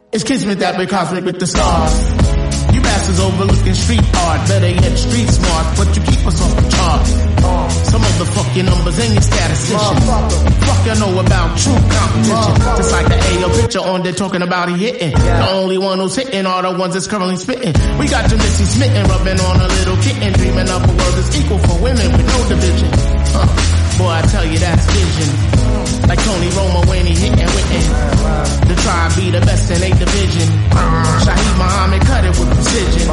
It's 0.11 0.25
kismet 0.25 0.59
that 0.59 0.77
we're 0.77 0.87
cosmic 0.87 1.23
with 1.23 1.39
the 1.39 1.47
stars. 1.47 1.95
You 2.75 2.81
bastards 2.81 3.19
overlooking 3.19 3.73
street 3.73 4.03
art, 4.27 4.43
better 4.47 4.67
yet 4.67 4.97
street 4.99 5.27
smart, 5.31 5.77
but 5.79 5.87
you 5.95 6.03
keep 6.03 6.19
us 6.27 6.35
off 6.35 6.51
the 6.51 6.67
chart. 6.67 7.07
Some 7.87 8.03
of 8.03 8.19
the 8.19 8.25
fuck 8.35 8.51
your 8.53 8.65
numbers 8.65 8.99
and 8.99 9.13
your 9.13 9.21
statisticians. 9.23 10.03
Fuck 10.67 10.81
you 10.83 10.95
know 10.99 11.15
about 11.15 11.57
true 11.57 11.79
competition. 11.79 12.55
Just 12.75 12.91
like 12.91 13.07
the 13.07 13.19
AO 13.23 13.49
picture 13.61 13.79
on 13.79 14.03
there 14.03 14.11
talking 14.11 14.41
about 14.41 14.67
he 14.67 14.75
hitting. 14.75 15.11
The 15.15 15.47
only 15.51 15.77
one 15.77 15.99
who's 15.99 16.15
hitting 16.15 16.45
are 16.45 16.61
the 16.61 16.77
ones 16.77 16.93
that's 16.93 17.07
currently 17.07 17.37
spitting. 17.37 17.71
We 17.97 18.07
got 18.11 18.27
your 18.29 18.39
Missy 18.39 18.65
smitten, 18.65 19.07
rubbing 19.07 19.39
on 19.39 19.61
a 19.63 19.67
little 19.67 19.95
kitten, 19.95 20.33
dreaming 20.33 20.67
up 20.67 20.83
a 20.83 20.91
world 20.91 21.15
that's 21.15 21.31
equal 21.39 21.59
for 21.59 21.79
women 21.81 22.11
with 22.11 22.27
no 22.27 22.49
division. 22.51 22.89
Huh. 23.31 23.80
Boy, 24.01 24.09
I 24.09 24.21
tell 24.33 24.45
you 24.45 24.57
that's 24.57 24.85
vision. 24.97 25.29
Like 26.09 26.17
Tony 26.25 26.49
Romo 26.57 26.81
when 26.89 27.05
he 27.05 27.13
hitting 27.13 27.51
witten. 27.53 27.83
The 28.67 28.75
tribe 28.81 29.15
be 29.15 29.29
the 29.29 29.41
best 29.41 29.69
in 29.69 29.83
eight 29.83 29.99
division. 29.99 30.47
Shaheed 31.21 31.57
Muhammad 31.61 32.01
cut 32.01 32.25
it 32.25 32.33
with 32.39 32.49
precision. 32.49 33.07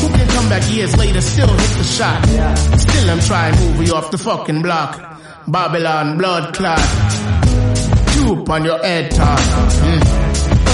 Who 0.00 0.08
can 0.10 0.28
come 0.34 0.48
back 0.48 0.64
years 0.74 0.96
later, 0.96 1.20
still 1.20 1.46
hit 1.46 1.72
the 1.78 1.84
shot? 1.84 2.20
Still 2.80 3.10
I'm 3.10 3.20
trying 3.20 3.54
movie 3.60 3.92
off 3.92 4.10
the 4.10 4.18
fucking 4.18 4.62
block. 4.62 5.20
Babylon 5.46 6.18
blood 6.18 6.52
clot. 6.52 6.82
Tube 8.14 8.50
on 8.50 8.64
your 8.64 8.82
head 8.82 9.12
top. 9.12 9.38
Mm. 9.38 10.02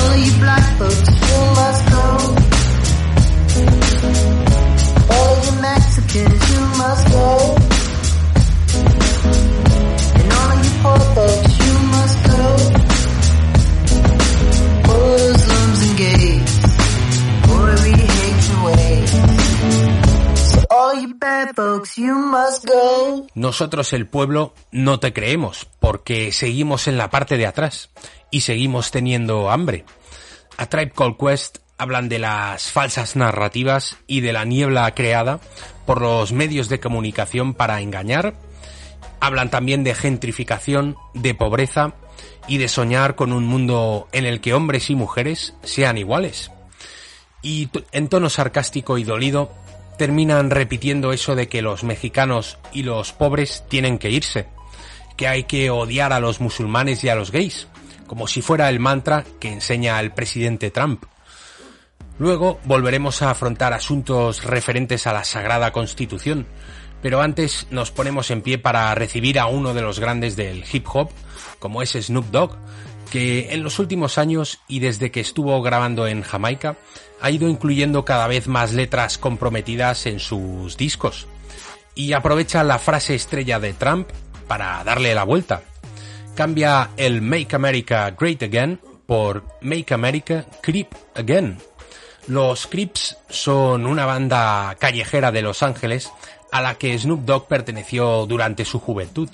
All 0.00 0.16
you 0.16 0.32
black 0.40 0.78
folks, 0.78 1.10
you 1.28 1.40
must 1.60 1.82
go. 1.92 2.02
All 5.12 5.34
you 5.44 5.52
Mexicans, 5.60 6.50
you 6.50 6.60
must 6.78 7.08
go. 7.10 7.59
Nosotros 23.34 23.92
el 23.92 24.06
pueblo 24.06 24.54
no 24.72 24.98
te 24.98 25.12
creemos 25.12 25.68
porque 25.78 26.32
seguimos 26.32 26.88
en 26.88 26.98
la 26.98 27.10
parte 27.10 27.36
de 27.36 27.46
atrás 27.46 27.90
y 28.30 28.40
seguimos 28.40 28.90
teniendo 28.90 29.50
hambre. 29.50 29.84
A 30.56 30.66
Tribe 30.66 30.92
Called 30.94 31.16
Quest 31.16 31.58
hablan 31.78 32.08
de 32.08 32.18
las 32.18 32.70
falsas 32.70 33.16
narrativas 33.16 33.96
y 34.06 34.20
de 34.20 34.32
la 34.32 34.44
niebla 34.44 34.94
creada 34.94 35.40
por 35.86 36.02
los 36.02 36.32
medios 36.32 36.68
de 36.68 36.80
comunicación 36.80 37.54
para 37.54 37.80
engañar. 37.80 38.34
Hablan 39.20 39.50
también 39.50 39.84
de 39.84 39.94
gentrificación, 39.94 40.96
de 41.14 41.34
pobreza 41.34 41.94
y 42.46 42.58
de 42.58 42.68
soñar 42.68 43.14
con 43.14 43.32
un 43.32 43.46
mundo 43.46 44.08
en 44.12 44.26
el 44.26 44.40
que 44.40 44.54
hombres 44.54 44.90
y 44.90 44.94
mujeres 44.94 45.54
sean 45.62 45.96
iguales. 45.96 46.50
Y 47.42 47.70
en 47.92 48.08
tono 48.08 48.28
sarcástico 48.28 48.98
y 48.98 49.04
dolido 49.04 49.50
terminan 50.00 50.48
repitiendo 50.48 51.12
eso 51.12 51.34
de 51.34 51.46
que 51.46 51.60
los 51.60 51.84
mexicanos 51.84 52.56
y 52.72 52.84
los 52.84 53.12
pobres 53.12 53.64
tienen 53.68 53.98
que 53.98 54.08
irse, 54.08 54.46
que 55.14 55.28
hay 55.28 55.44
que 55.44 55.68
odiar 55.68 56.14
a 56.14 56.20
los 56.20 56.40
musulmanes 56.40 57.04
y 57.04 57.10
a 57.10 57.14
los 57.14 57.30
gays, 57.30 57.68
como 58.06 58.26
si 58.26 58.40
fuera 58.40 58.70
el 58.70 58.80
mantra 58.80 59.26
que 59.38 59.52
enseña 59.52 60.00
el 60.00 60.12
presidente 60.12 60.70
Trump. 60.70 61.04
Luego 62.18 62.60
volveremos 62.64 63.20
a 63.20 63.30
afrontar 63.30 63.74
asuntos 63.74 64.42
referentes 64.42 65.06
a 65.06 65.12
la 65.12 65.22
Sagrada 65.22 65.70
Constitución, 65.70 66.46
pero 67.02 67.20
antes 67.20 67.66
nos 67.70 67.90
ponemos 67.90 68.30
en 68.30 68.40
pie 68.40 68.56
para 68.56 68.94
recibir 68.94 69.38
a 69.38 69.48
uno 69.48 69.74
de 69.74 69.82
los 69.82 70.00
grandes 70.00 70.34
del 70.34 70.64
hip 70.72 70.86
hop, 70.90 71.10
como 71.58 71.82
es 71.82 71.90
Snoop 71.90 72.30
Dogg, 72.30 72.56
que 73.10 73.52
en 73.52 73.62
los 73.62 73.78
últimos 73.78 74.16
años 74.16 74.60
y 74.66 74.78
desde 74.78 75.10
que 75.10 75.20
estuvo 75.20 75.60
grabando 75.60 76.06
en 76.06 76.22
Jamaica 76.22 76.78
ha 77.20 77.30
ido 77.30 77.48
incluyendo 77.48 78.04
cada 78.04 78.26
vez 78.26 78.48
más 78.48 78.72
letras 78.72 79.18
comprometidas 79.18 80.06
en 80.06 80.20
sus 80.20 80.76
discos 80.76 81.26
y 81.94 82.12
aprovecha 82.12 82.64
la 82.64 82.78
frase 82.78 83.14
estrella 83.14 83.60
de 83.60 83.72
Trump 83.72 84.08
para 84.46 84.82
darle 84.84 85.14
la 85.14 85.24
vuelta. 85.24 85.62
Cambia 86.34 86.90
el 86.96 87.20
Make 87.20 87.54
America 87.54 88.10
Great 88.18 88.42
Again 88.42 88.80
por 89.06 89.44
Make 89.60 89.92
America 89.92 90.46
Creep 90.62 90.94
Again. 91.14 91.58
Los 92.28 92.66
Crips 92.66 93.16
son 93.28 93.86
una 93.86 94.06
banda 94.06 94.76
callejera 94.78 95.32
de 95.32 95.42
Los 95.42 95.62
Ángeles 95.62 96.10
a 96.52 96.60
la 96.60 96.76
que 96.76 96.98
Snoop 96.98 97.24
Dogg 97.24 97.48
perteneció 97.48 98.26
durante 98.26 98.64
su 98.64 98.78
juventud. 98.78 99.28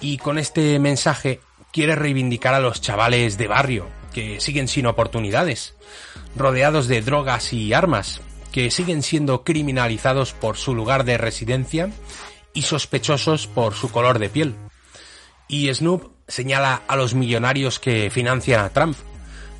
Y 0.00 0.18
con 0.18 0.38
este 0.38 0.78
mensaje 0.78 1.40
quiere 1.72 1.94
reivindicar 1.94 2.54
a 2.54 2.60
los 2.60 2.80
chavales 2.80 3.38
de 3.38 3.48
barrio, 3.48 3.86
que 4.12 4.40
siguen 4.40 4.68
sin 4.68 4.86
oportunidades, 4.86 5.74
rodeados 6.36 6.88
de 6.88 7.02
drogas 7.02 7.52
y 7.52 7.72
armas, 7.72 8.20
que 8.52 8.70
siguen 8.70 9.02
siendo 9.02 9.44
criminalizados 9.44 10.32
por 10.32 10.56
su 10.56 10.74
lugar 10.74 11.04
de 11.04 11.18
residencia 11.18 11.90
y 12.52 12.62
sospechosos 12.62 13.46
por 13.46 13.74
su 13.74 13.90
color 13.90 14.18
de 14.18 14.28
piel. 14.28 14.54
Y 15.48 15.72
Snoop 15.72 16.10
señala 16.28 16.82
a 16.86 16.96
los 16.96 17.14
millonarios 17.14 17.78
que 17.78 18.10
financian 18.10 18.64
a 18.64 18.70
Trump, 18.70 18.96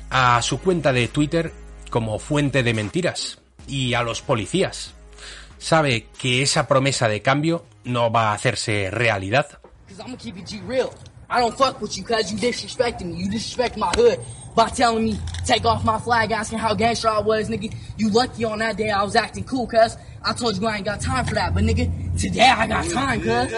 a 0.09 0.41
su 0.41 0.59
cuenta 0.59 0.93
de 0.93 1.07
Twitter 1.07 1.53
como 1.89 2.19
fuente 2.19 2.63
de 2.63 2.73
mentiras 2.73 3.39
y 3.67 3.93
a 3.93 4.03
los 4.03 4.21
policías. 4.21 4.93
Sabe 5.57 6.07
que 6.17 6.41
esa 6.41 6.67
promesa 6.67 7.07
de 7.07 7.21
cambio 7.21 7.65
no 7.83 8.11
va 8.11 8.31
a 8.31 8.33
hacerse 8.33 8.89
realidad. 8.89 9.59
I 11.31 11.39
don't 11.39 11.57
fuck 11.57 11.79
with 11.81 11.97
you 11.97 12.03
cause 12.03 12.29
you 12.29 12.37
disrespecting 12.37 13.05
me. 13.05 13.13
You 13.13 13.31
disrespect 13.31 13.77
my 13.77 13.89
hood 13.95 14.19
by 14.53 14.67
telling 14.67 15.05
me 15.05 15.17
take 15.45 15.63
off 15.63 15.85
my 15.85 15.97
flag, 15.97 16.33
asking 16.33 16.59
how 16.59 16.73
gangster 16.75 17.07
I 17.07 17.19
was, 17.19 17.47
nigga. 17.47 17.73
You 17.97 18.09
lucky 18.09 18.43
on 18.43 18.59
that 18.59 18.75
day 18.75 18.89
I 18.89 19.01
was 19.01 19.15
acting 19.15 19.45
cool 19.45 19.65
cuz 19.65 19.95
I 20.23 20.33
told 20.33 20.57
you 20.59 20.67
I 20.67 20.75
ain't 20.75 20.85
got 20.85 20.99
time 20.99 21.23
for 21.25 21.35
that. 21.35 21.53
But 21.53 21.63
nigga, 21.63 22.19
today 22.19 22.41
I 22.41 22.67
got 22.67 22.85
time 22.89 23.21
cuz. 23.21 23.51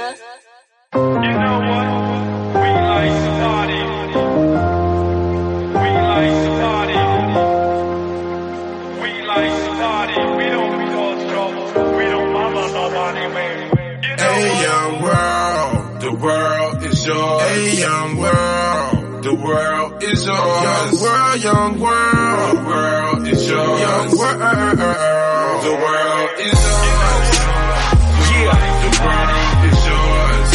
You 0.94 1.00
know 1.00 1.63
is 17.04 17.08
yours. 17.08 17.42
Hey, 17.42 17.80
young 17.80 18.18
world, 18.18 19.24
the 19.24 19.34
world 19.36 20.04
is 20.04 20.26
yours. 20.26 20.64
Young 20.64 21.02
world, 21.02 21.44
young 21.44 21.80
world, 21.80 22.58
the 22.58 22.64
world 22.64 23.28
is 23.28 23.50
yours. 23.50 23.82
Young 23.82 24.08
world, 24.18 24.40
the 25.64 25.76
world 25.84 26.30
is 26.40 26.60
yours. 26.64 27.30
Yeah, 28.34 28.56
the 28.84 28.92
world 29.04 29.60
is 29.70 29.80
yours. 29.92 30.50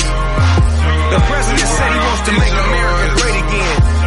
The 1.08 1.20
president 1.28 1.68
said 1.68 1.92
he 1.92 1.98
wants 1.98 2.22
to 2.28 2.32
make 2.32 2.52
America 2.52 3.06
great 3.20 3.36
again. 3.44 3.97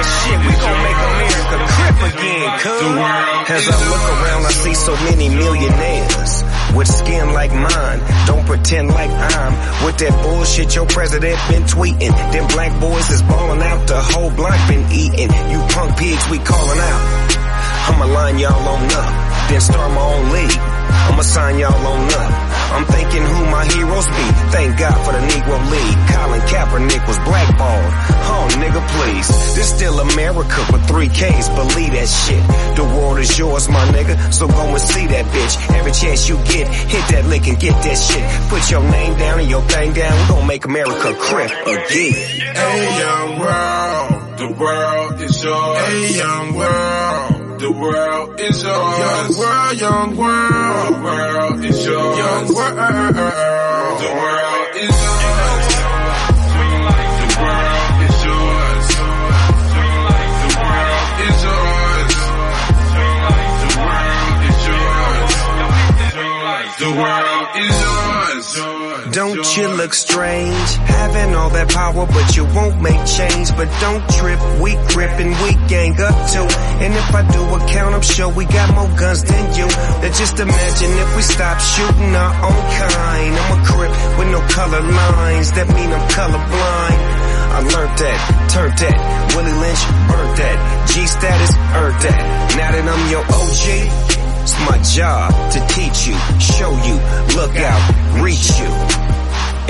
That 0.00 0.08
shit, 0.24 0.40
we 0.40 0.54
gon' 0.56 0.80
make 0.80 1.00
America 1.12 1.56
crip 1.76 1.98
again, 2.08 2.48
cuz. 2.64 2.88
As 3.52 3.68
I 3.68 3.76
look 3.92 4.04
around, 4.16 4.42
I 4.48 4.52
see 4.56 4.72
so 4.72 4.96
many 5.04 5.28
millionaires 5.28 6.40
with 6.72 6.88
skin 6.88 7.34
like 7.36 7.52
mine. 7.52 8.00
Don't 8.24 8.46
pretend 8.46 8.88
like 8.88 9.10
I'm 9.12 9.52
with 9.84 9.98
that 10.00 10.16
bullshit 10.24 10.74
your 10.74 10.86
president 10.86 11.36
been 11.52 11.64
tweeting. 11.64 12.16
Them 12.32 12.48
black 12.48 12.72
boys 12.80 13.10
is 13.10 13.20
balling 13.20 13.60
out, 13.60 13.86
the 13.86 14.00
whole 14.00 14.30
block 14.32 14.56
been 14.72 14.88
eating. 14.88 15.28
You 15.52 15.60
punk 15.68 15.98
pigs, 16.00 16.24
we 16.32 16.38
calling 16.38 16.80
out. 16.80 17.02
I'ma 17.92 18.06
line 18.08 18.38
y'all 18.38 18.56
on 18.56 18.88
up, 18.88 19.12
then 19.52 19.60
start 19.60 19.92
my 19.92 20.00
own 20.00 20.32
league. 20.32 20.56
I'ma 21.12 21.20
sign 21.20 21.58
y'all 21.58 21.76
on 21.76 22.08
up. 22.08 22.59
I'm 22.70 22.86
thinking 22.86 23.22
who 23.22 23.40
my 23.50 23.64
heroes 23.66 24.06
be. 24.06 24.24
Thank 24.54 24.78
God 24.78 24.96
for 25.04 25.12
the 25.12 25.22
Negro 25.26 25.58
League. 25.70 25.98
Colin 26.10 26.40
Kaepernick 26.46 27.06
was 27.06 27.18
blackballed. 27.26 27.92
Oh, 28.30 28.46
nigga, 28.62 28.80
please. 28.94 29.28
This 29.54 29.74
still 29.74 29.98
America 30.00 30.60
with 30.72 30.86
three 30.86 31.08
Ks. 31.08 31.48
Believe 31.50 31.92
that 31.92 32.08
shit. 32.08 32.42
The 32.76 32.84
world 32.84 33.18
is 33.18 33.38
yours, 33.38 33.68
my 33.68 33.84
nigga. 33.88 34.32
So 34.32 34.46
go 34.46 34.64
and 34.70 34.80
see 34.80 35.06
that 35.06 35.24
bitch. 35.26 35.54
Every 35.76 35.92
chance 35.92 36.28
you 36.28 36.36
get, 36.44 36.68
hit 36.68 37.04
that 37.10 37.26
lick 37.26 37.48
and 37.48 37.58
get 37.58 37.74
that 37.82 37.98
shit. 37.98 38.24
Put 38.48 38.70
your 38.70 38.82
name 38.82 39.18
down 39.18 39.40
and 39.40 39.50
your 39.50 39.62
thing 39.62 39.92
down. 39.92 40.12
We 40.20 40.34
gon' 40.34 40.46
make 40.46 40.64
America 40.64 41.14
crip 41.18 41.50
again. 41.66 42.14
Hey, 42.54 42.98
young 42.98 43.38
world. 43.40 44.38
The 44.38 44.48
world 44.58 45.20
is 45.20 45.44
yours. 45.44 45.78
Hey, 45.78 46.16
young 46.16 46.54
world. 46.54 47.29
The 47.60 47.70
world 47.70 48.40
is 48.40 48.62
yours. 48.62 48.98
Young 48.98 49.36
world, 49.36 49.80
young 49.80 50.16
world. 50.16 50.94
The 50.96 51.02
world 51.04 51.62
is 51.62 51.84
yours. 51.84 52.16
Young 52.16 52.54
world. 52.54 52.76
The 54.00 54.08
world 54.16 54.76
is 54.80 54.96
yours. 55.04 55.66
The 56.48 57.36
world 57.36 58.00
is 58.00 58.16
yours. 58.24 58.86
The 59.70 59.84
world 60.56 61.20
is 61.28 61.38
yours. 61.44 62.14
The 63.60 63.76
world 63.76 64.40
is 64.48 64.60
yours. 64.66 65.32
The 66.80 66.90
world 66.96 67.48
is 67.56 67.76
yours. 67.82 67.99
Don't 68.54 69.56
you 69.56 69.68
look 69.68 69.94
strange? 69.94 70.70
Having 70.90 71.34
all 71.36 71.50
that 71.50 71.68
power, 71.70 72.06
but 72.06 72.36
you 72.36 72.44
won't 72.44 72.82
make 72.82 72.98
change. 73.06 73.54
But 73.54 73.70
don't 73.78 74.02
trip, 74.10 74.40
we 74.58 74.74
grip 74.90 75.14
and 75.22 75.30
we 75.42 75.54
gang 75.68 75.94
up 76.00 76.16
too. 76.34 76.46
And 76.82 76.90
if 76.94 77.14
I 77.14 77.22
do 77.30 77.42
a 77.46 77.58
count, 77.70 77.94
I'm 77.94 78.02
sure 78.02 78.28
we 78.28 78.44
got 78.46 78.74
more 78.74 78.90
guns 78.98 79.22
than 79.22 79.54
you. 79.54 79.66
Now 79.66 80.10
just 80.10 80.38
imagine 80.38 80.92
if 80.98 81.16
we 81.16 81.22
stop 81.22 81.60
shooting 81.60 82.14
our 82.14 82.34
own 82.50 82.62
kind. 82.74 83.32
I'm 83.38 83.50
a 83.54 83.66
crip 83.66 83.92
with 84.18 84.28
no 84.34 84.40
color 84.50 84.82
lines. 84.82 85.52
That 85.52 85.68
mean 85.70 85.90
I'm 85.94 86.06
colorblind. 86.10 87.00
I 87.50 87.58
learned 87.66 87.98
that, 87.98 88.18
turned 88.50 88.78
that. 88.78 88.96
Willie 89.34 89.58
Lynch 89.62 89.82
burnt 90.10 90.34
that. 90.38 90.58
G 90.90 91.06
status 91.06 91.52
earned 91.78 91.98
that. 92.02 92.22
Now 92.58 92.70
that 92.74 92.86
I'm 92.86 93.04
your 93.10 93.24
OG, 93.26 93.66
it's 94.50 94.70
my 94.70 94.78
job 94.82 95.52
to 95.52 95.58
teach 95.74 96.08
you, 96.08 96.16
show 96.40 96.70
you, 96.70 96.94
look 97.36 97.56
out, 97.56 98.22
reach 98.22 98.58
you. 98.58 98.70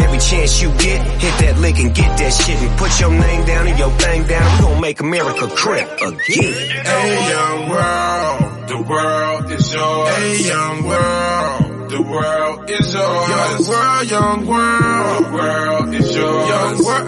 Every 0.05 0.19
chance 0.19 0.62
you 0.62 0.71
get, 0.79 1.07
hit 1.21 1.35
that 1.40 1.59
lick 1.59 1.79
and 1.79 1.95
get 1.95 2.16
that 2.19 2.31
shit 2.31 2.57
and 2.57 2.79
put 2.79 2.99
your 3.01 3.11
name 3.11 3.45
down 3.45 3.66
and 3.69 3.79
your 3.79 3.90
thing 3.90 4.27
down. 4.27 4.59
We 4.59 4.64
gon' 4.64 4.81
make 4.81 5.01
America 5.01 5.49
crip 5.49 5.88
again. 6.01 6.19
Hey, 6.25 7.29
young 7.31 7.69
world, 7.69 8.69
the 8.69 8.83
world 8.88 9.53
is 9.53 9.75
yours. 9.75 10.09
Hey, 10.16 10.49
young 10.49 10.85
world, 10.85 11.90
the 11.90 12.03
world 12.03 12.71
is 12.71 12.95
yours. 12.95 13.29
Young 13.29 13.69
world, 13.69 14.11
young 14.11 14.47
world, 14.47 15.25
the 15.25 15.33
world 15.37 15.95
is 15.95 16.16
yours. 16.16 16.49
Young 16.49 16.85
world, 16.85 17.07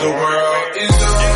the 0.00 0.10
world 0.10 0.76
is 0.76 0.90
yours. 0.90 1.29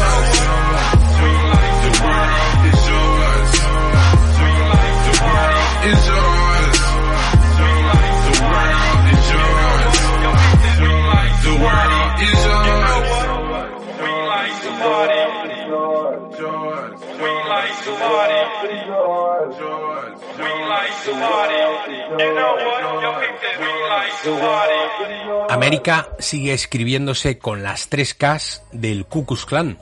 América 25.50 26.08
sigue 26.18 26.52
escribiéndose 26.52 27.38
con 27.38 27.62
las 27.62 27.88
tres 27.88 28.14
Ks 28.14 28.62
del 28.72 29.06
Ku 29.06 29.24
Klux 29.26 29.44
Klan. 29.44 29.78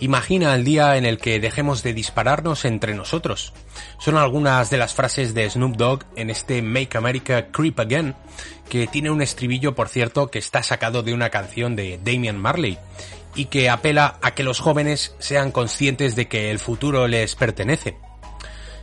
Imagina 0.00 0.54
el 0.54 0.64
día 0.64 0.96
en 0.96 1.04
el 1.04 1.18
que 1.18 1.40
dejemos 1.40 1.82
de 1.82 1.92
dispararnos 1.92 2.64
entre 2.64 2.94
nosotros. 2.94 3.52
Son 3.98 4.16
algunas 4.16 4.70
de 4.70 4.78
las 4.78 4.94
frases 4.94 5.34
de 5.34 5.50
Snoop 5.50 5.76
Dogg 5.76 6.04
en 6.14 6.30
este 6.30 6.62
Make 6.62 6.96
America 6.96 7.48
Creep 7.50 7.80
Again, 7.80 8.14
que 8.68 8.86
tiene 8.86 9.10
un 9.10 9.22
estribillo, 9.22 9.74
por 9.74 9.88
cierto, 9.88 10.30
que 10.30 10.38
está 10.38 10.62
sacado 10.62 11.02
de 11.02 11.14
una 11.14 11.30
canción 11.30 11.74
de 11.74 11.98
Damian 12.04 12.38
Marley 12.38 12.78
y 13.34 13.46
que 13.46 13.70
apela 13.70 14.18
a 14.22 14.32
que 14.34 14.44
los 14.44 14.60
jóvenes 14.60 15.16
sean 15.18 15.50
conscientes 15.50 16.14
de 16.14 16.28
que 16.28 16.52
el 16.52 16.60
futuro 16.60 17.08
les 17.08 17.34
pertenece. 17.34 17.96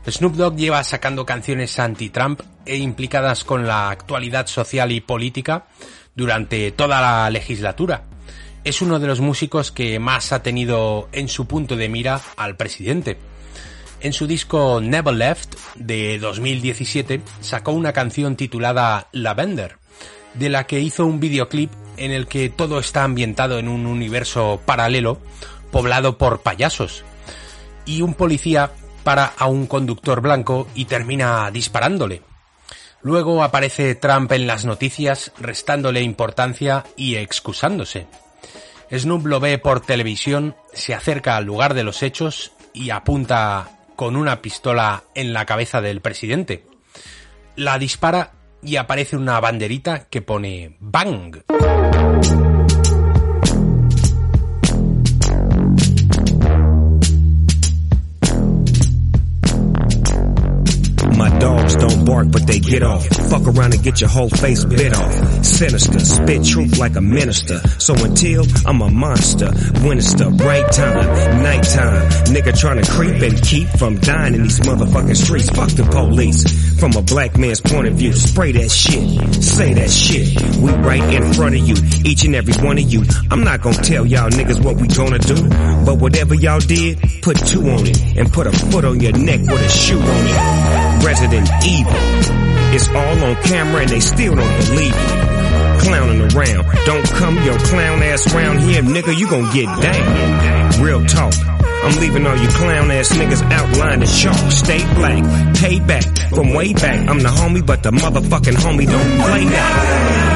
Snoop 0.05 0.35
Dogg 0.35 0.57
lleva 0.57 0.83
sacando 0.83 1.25
canciones 1.25 1.79
anti-Trump 1.79 2.41
e 2.65 2.75
implicadas 2.75 3.45
con 3.45 3.65
la 3.65 3.89
actualidad 3.89 4.47
social 4.47 4.91
y 4.91 4.99
política 4.99 5.65
durante 6.13 6.71
toda 6.73 6.99
la 6.99 7.29
legislatura. 7.29 8.03
Es 8.65 8.81
uno 8.81 8.97
de 8.97 9.05
los 9.05 9.19
músicos 9.19 9.71
que 9.71 9.99
más 9.99 10.33
ha 10.33 10.41
tenido 10.41 11.07
en 11.11 11.29
su 11.29 11.45
punto 11.45 11.75
de 11.75 11.87
mira 11.87 12.19
al 12.35 12.57
presidente. 12.57 13.15
En 14.01 14.11
su 14.11 14.25
disco 14.25 14.81
Never 14.81 15.13
Left 15.13 15.53
de 15.75 16.17
2017 16.17 17.21
sacó 17.41 17.73
una 17.73 17.93
canción 17.93 18.35
titulada 18.35 19.07
Lavender, 19.11 19.77
de 20.33 20.49
la 20.49 20.65
que 20.65 20.79
hizo 20.79 21.05
un 21.05 21.19
videoclip 21.19 21.71
en 21.97 22.09
el 22.09 22.25
que 22.25 22.49
todo 22.49 22.79
está 22.79 23.03
ambientado 23.03 23.59
en 23.59 23.67
un 23.67 23.85
universo 23.85 24.59
paralelo 24.65 25.19
poblado 25.71 26.17
por 26.17 26.41
payasos. 26.41 27.03
Y 27.85 28.01
un 28.01 28.15
policía 28.15 28.71
para 29.03 29.25
a 29.25 29.45
un 29.45 29.67
conductor 29.67 30.21
blanco 30.21 30.67
y 30.73 30.85
termina 30.85 31.51
disparándole. 31.51 32.23
Luego 33.03 33.43
aparece 33.43 33.93
Trump 33.93 34.31
en 34.31 34.47
las 34.47 34.65
noticias 34.65 35.33
restándole 35.37 36.01
importancia 36.01 36.83
y 36.97 37.17
excusándose. 37.17 38.07
Snoop 38.91 39.25
lo 39.25 39.39
ve 39.39 39.57
por 39.57 39.79
televisión, 39.79 40.55
se 40.73 40.93
acerca 40.93 41.37
al 41.37 41.45
lugar 41.45 41.73
de 41.73 41.83
los 41.83 42.03
hechos 42.03 42.51
y 42.73 42.89
apunta 42.89 43.69
con 43.95 44.15
una 44.15 44.41
pistola 44.41 45.03
en 45.13 45.33
la 45.33 45.45
cabeza 45.45 45.81
del 45.81 46.01
presidente. 46.01 46.65
La 47.55 47.79
dispara 47.79 48.31
y 48.61 48.75
aparece 48.77 49.15
una 49.15 49.39
banderita 49.39 50.07
que 50.09 50.21
pone 50.21 50.75
BANG. 50.79 51.43
Dogs 61.45 61.75
don't 61.75 62.05
bark, 62.05 62.31
but 62.31 62.47
they 62.47 62.59
get 62.59 62.81
off. 62.81 63.05
Fuck 63.29 63.45
around 63.45 63.71
and 63.75 63.83
get 63.83 64.01
your 64.01 64.09
whole 64.09 64.29
face 64.29 64.65
bit 64.65 64.97
off. 64.97 65.13
Sinister, 65.45 65.99
spit 65.99 66.43
truth 66.43 66.79
like 66.79 66.95
a 66.95 67.01
minister. 67.01 67.59
So 67.77 67.93
until 68.03 68.45
I'm 68.65 68.81
a 68.81 68.89
monster, 68.89 69.51
when 69.85 69.99
it's 69.99 70.15
the 70.15 70.31
right 70.31 70.67
time, 70.71 71.43
nighttime. 71.43 72.09
Nigga 72.33 72.59
trying 72.59 72.81
to 72.81 72.91
creep 72.91 73.21
and 73.21 73.39
keep 73.43 73.67
from 73.77 73.99
dying 73.99 74.33
in 74.33 74.41
these 74.41 74.59
motherfucking 74.61 75.15
streets. 75.15 75.49
Fuck 75.51 75.69
the 75.69 75.83
police. 75.83 76.41
From 76.79 76.93
a 76.93 77.03
black 77.03 77.37
man's 77.37 77.61
point 77.61 77.87
of 77.87 77.93
view, 77.93 78.11
spray 78.13 78.51
that 78.53 78.71
shit, 78.71 79.05
say 79.43 79.73
that 79.75 79.91
shit. 79.91 80.27
We 80.57 80.71
right 80.71 81.13
in 81.13 81.31
front 81.33 81.53
of 81.55 81.61
you, 81.61 81.75
each 82.03 82.25
and 82.25 82.33
every 82.33 82.55
one 82.65 82.79
of 82.79 82.91
you. 82.91 83.03
I'm 83.29 83.43
not 83.43 83.61
gonna 83.61 83.83
tell 83.83 84.03
y'all 84.05 84.31
niggas 84.31 84.63
what 84.63 84.77
we 84.81 84.87
gonna 84.87 85.19
do, 85.19 85.37
but 85.85 85.99
whatever 85.99 86.33
y'all 86.33 86.59
did, 86.59 86.99
put 87.21 87.37
two 87.37 87.61
on 87.69 87.85
it 87.85 88.17
and 88.17 88.33
put 88.33 88.47
a 88.47 88.51
foot 88.51 88.83
on 88.83 88.99
your 88.99 89.13
neck 89.13 89.41
with 89.41 89.61
a 89.61 89.69
shoe 89.69 89.99
on 89.99 90.27
it. 90.27 90.84
Resident 91.03 91.49
Evil. 91.65 91.93
It's 92.73 92.87
all 92.89 93.23
on 93.23 93.35
camera 93.43 93.81
and 93.81 93.89
they 93.89 93.99
still 93.99 94.35
don't 94.35 94.57
believe 94.65 94.93
it. 94.95 95.81
Clowning 95.81 96.21
around. 96.21 96.65
Don't 96.85 97.07
come 97.11 97.35
your 97.43 97.57
clown 97.59 98.03
ass 98.03 98.33
round 98.33 98.59
here, 98.59 98.81
nigga, 98.81 99.17
you 99.17 99.29
gon' 99.29 99.51
get 99.53 99.65
down. 99.81 100.83
Real 100.83 101.05
talk. 101.05 101.33
I'm 101.85 101.99
leaving 101.99 102.25
all 102.25 102.35
you 102.35 102.47
clown 102.49 102.89
ass 102.91 103.09
niggas 103.09 103.43
outlined 103.51 104.03
as 104.03 104.19
chalk. 104.19 104.51
Stay 104.51 104.83
black, 104.95 105.55
pay 105.55 105.79
back 105.79 106.03
from 106.29 106.53
way 106.53 106.73
back. 106.73 107.07
I'm 107.07 107.19
the 107.19 107.29
homie, 107.29 107.65
but 107.65 107.83
the 107.83 107.91
motherfucking 107.91 108.55
homie 108.55 108.87
don't 108.87 109.21
play 109.21 109.45
that. 109.45 110.34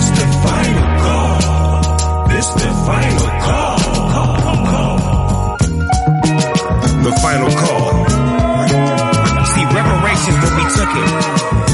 This 0.00 0.10
the 0.10 0.26
final 0.44 0.86
call. 1.04 2.28
This 2.28 2.48
the 2.54 2.70
final 2.88 3.28
call. 3.44 3.78
call, 4.14 4.36
call. 4.72 4.96
The 7.04 7.12
final 7.20 7.50
call. 7.62 7.86
See, 9.50 9.64
reparations 9.76 10.36
will 10.40 10.56
be 10.56 10.66
taken 10.78 11.06
for 11.20 11.69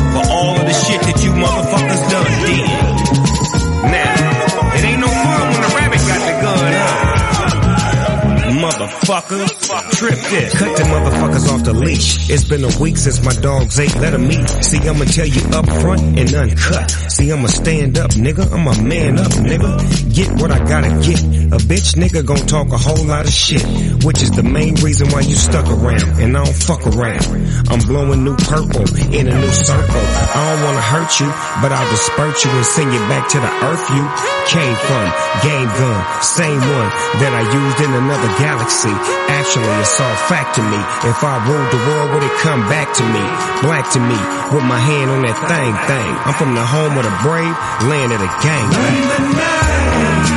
Motherfucker, 9.07 9.91
trip 9.93 10.19
this. 10.19 10.59
Cut 10.59 10.77
the 10.77 10.83
motherfuckers 10.83 11.47
off 11.53 11.63
the 11.63 11.73
leash. 11.73 12.29
It's 12.29 12.43
been 12.43 12.65
a 12.65 12.79
week 12.81 12.97
since 12.97 13.23
my 13.23 13.33
dogs 13.35 13.79
ate, 13.79 13.95
let 14.01 14.15
'em 14.15 14.29
eat. 14.29 14.49
See, 14.65 14.79
I'ma 14.79 15.05
tell 15.05 15.27
you 15.27 15.43
up 15.55 15.71
front 15.79 16.19
and 16.19 16.35
uncut. 16.35 16.91
See, 17.09 17.31
I'ma 17.31 17.47
stand 17.47 17.99
up, 17.99 18.11
nigga. 18.11 18.51
I'm 18.51 18.67
a 18.67 18.83
man 18.83 19.21
up, 19.21 19.31
nigga. 19.47 19.79
Get 20.13 20.33
what 20.43 20.51
I 20.51 20.59
gotta 20.59 20.91
get. 21.07 21.23
A 21.55 21.59
bitch 21.71 21.95
nigga 21.95 22.27
gon' 22.27 22.47
talk 22.51 22.73
a 22.73 22.77
whole 22.77 23.05
lot 23.07 23.27
of 23.27 23.33
shit, 23.33 23.63
which 24.03 24.23
is 24.23 24.33
the 24.33 24.43
main 24.43 24.75
reason 24.83 25.09
why 25.11 25.21
you 25.21 25.37
stuck 25.37 25.71
around. 25.71 26.19
And 26.19 26.37
I 26.37 26.43
don't 26.43 26.57
fuck 26.57 26.85
around. 26.85 27.23
I'm 27.71 27.79
blowing 27.87 28.25
new 28.25 28.35
purple 28.35 28.91
in 29.15 29.29
a 29.29 29.39
new 29.39 29.53
circle. 29.53 30.03
I 30.35 30.51
don't 30.51 30.65
wanna 30.65 30.83
hurt 30.83 31.21
you, 31.21 31.31
but 31.63 31.71
I'll 31.71 31.91
disperse 31.91 32.45
you 32.45 32.51
and 32.51 32.67
send 32.67 32.93
you 32.93 32.99
back 33.07 33.29
to 33.29 33.39
the 33.39 33.53
earth 33.71 33.87
you 33.95 34.03
came 34.51 34.75
from. 34.75 35.07
Game 35.47 35.69
gun, 35.79 36.23
same 36.23 36.59
one 36.59 36.91
that 37.23 37.33
I 37.33 37.43
used 37.47 37.81
in 37.87 37.95
another 37.95 38.31
galaxy. 38.43 38.96
Actually, 39.29 39.69
it's 39.81 40.01
all 40.01 40.17
fact 40.29 40.57
to 40.57 40.63
me. 40.63 40.79
If 41.09 41.23
I 41.23 41.41
ruled 41.47 41.71
the 41.73 41.83
world, 41.89 42.15
would 42.15 42.25
it 42.25 42.37
come 42.43 42.61
back 42.69 42.93
to 42.99 43.05
me? 43.05 43.25
Black 43.63 43.91
to 43.93 44.01
me, 44.01 44.19
with 44.55 44.65
my 44.65 44.79
hand 44.79 45.11
on 45.11 45.23
that 45.23 45.39
thing 45.49 45.73
thing. 45.87 46.11
I'm 46.27 46.35
from 46.35 46.55
the 46.55 46.65
home 46.65 46.97
of 46.99 47.05
the 47.05 47.15
brave, 47.23 47.55
land 47.89 48.13
of 48.13 48.21
the 48.21 48.31
gang. 48.43 48.67
Will 48.71 50.36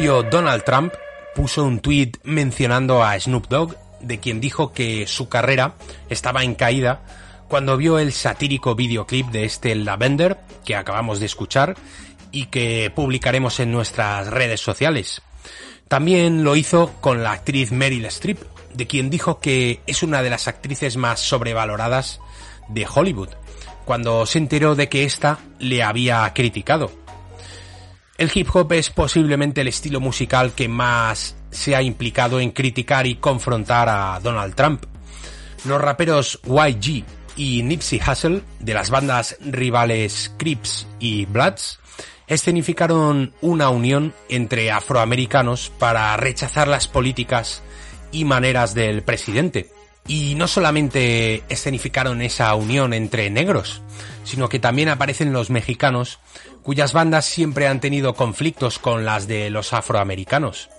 propio 0.00 0.22
Donald 0.22 0.64
Trump 0.64 0.94
puso 1.34 1.62
un 1.62 1.80
tweet 1.80 2.12
mencionando 2.22 3.04
a 3.04 3.20
Snoop 3.20 3.48
Dogg, 3.48 3.76
de 4.00 4.18
quien 4.18 4.40
dijo 4.40 4.72
que 4.72 5.06
su 5.06 5.28
carrera 5.28 5.74
estaba 6.08 6.42
en 6.42 6.54
caída 6.54 7.02
cuando 7.48 7.76
vio 7.76 7.98
el 7.98 8.14
satírico 8.14 8.74
videoclip 8.74 9.26
de 9.26 9.44
este 9.44 9.74
Lavender 9.74 10.38
que 10.64 10.74
acabamos 10.74 11.20
de 11.20 11.26
escuchar 11.26 11.76
y 12.32 12.46
que 12.46 12.90
publicaremos 12.96 13.60
en 13.60 13.72
nuestras 13.72 14.28
redes 14.28 14.62
sociales. 14.62 15.20
También 15.86 16.44
lo 16.44 16.56
hizo 16.56 16.94
con 17.02 17.22
la 17.22 17.32
actriz 17.32 17.70
Meryl 17.70 18.06
Streep, 18.06 18.40
de 18.72 18.86
quien 18.86 19.10
dijo 19.10 19.38
que 19.38 19.82
es 19.86 20.02
una 20.02 20.22
de 20.22 20.30
las 20.30 20.48
actrices 20.48 20.96
más 20.96 21.20
sobrevaloradas 21.20 22.20
de 22.68 22.86
Hollywood, 22.90 23.34
cuando 23.84 24.24
se 24.24 24.38
enteró 24.38 24.74
de 24.76 24.88
que 24.88 25.04
ésta 25.04 25.40
le 25.58 25.82
había 25.82 26.32
criticado. 26.32 26.90
El 28.20 28.30
hip 28.34 28.54
hop 28.54 28.70
es 28.74 28.90
posiblemente 28.90 29.62
el 29.62 29.68
estilo 29.68 29.98
musical 29.98 30.52
que 30.52 30.68
más 30.68 31.36
se 31.50 31.74
ha 31.74 31.80
implicado 31.80 32.38
en 32.38 32.50
criticar 32.50 33.06
y 33.06 33.14
confrontar 33.14 33.88
a 33.88 34.20
Donald 34.22 34.54
Trump. 34.54 34.84
Los 35.64 35.80
raperos 35.80 36.38
YG 36.44 37.02
y 37.36 37.62
Nipsey 37.62 37.98
Hussle, 37.98 38.42
de 38.58 38.74
las 38.74 38.90
bandas 38.90 39.38
rivales 39.40 40.34
Crips 40.36 40.86
y 40.98 41.24
Bloods, 41.24 41.78
escenificaron 42.26 43.32
una 43.40 43.70
unión 43.70 44.12
entre 44.28 44.70
afroamericanos 44.70 45.72
para 45.78 46.14
rechazar 46.18 46.68
las 46.68 46.88
políticas 46.88 47.62
y 48.12 48.26
maneras 48.26 48.74
del 48.74 49.00
presidente. 49.02 49.70
Y 50.06 50.34
no 50.34 50.48
solamente 50.48 51.44
escenificaron 51.48 52.22
esa 52.22 52.54
unión 52.54 52.94
entre 52.94 53.30
negros, 53.30 53.82
sino 54.24 54.48
que 54.48 54.58
también 54.58 54.88
aparecen 54.88 55.32
los 55.32 55.50
mexicanos, 55.50 56.18
cuyas 56.62 56.92
bandas 56.92 57.24
siempre 57.24 57.68
han 57.68 57.80
tenido 57.80 58.14
conflictos 58.14 58.78
con 58.78 59.04
las 59.04 59.28
de 59.28 59.50
los 59.50 59.72
afroamericanos. 59.72 60.70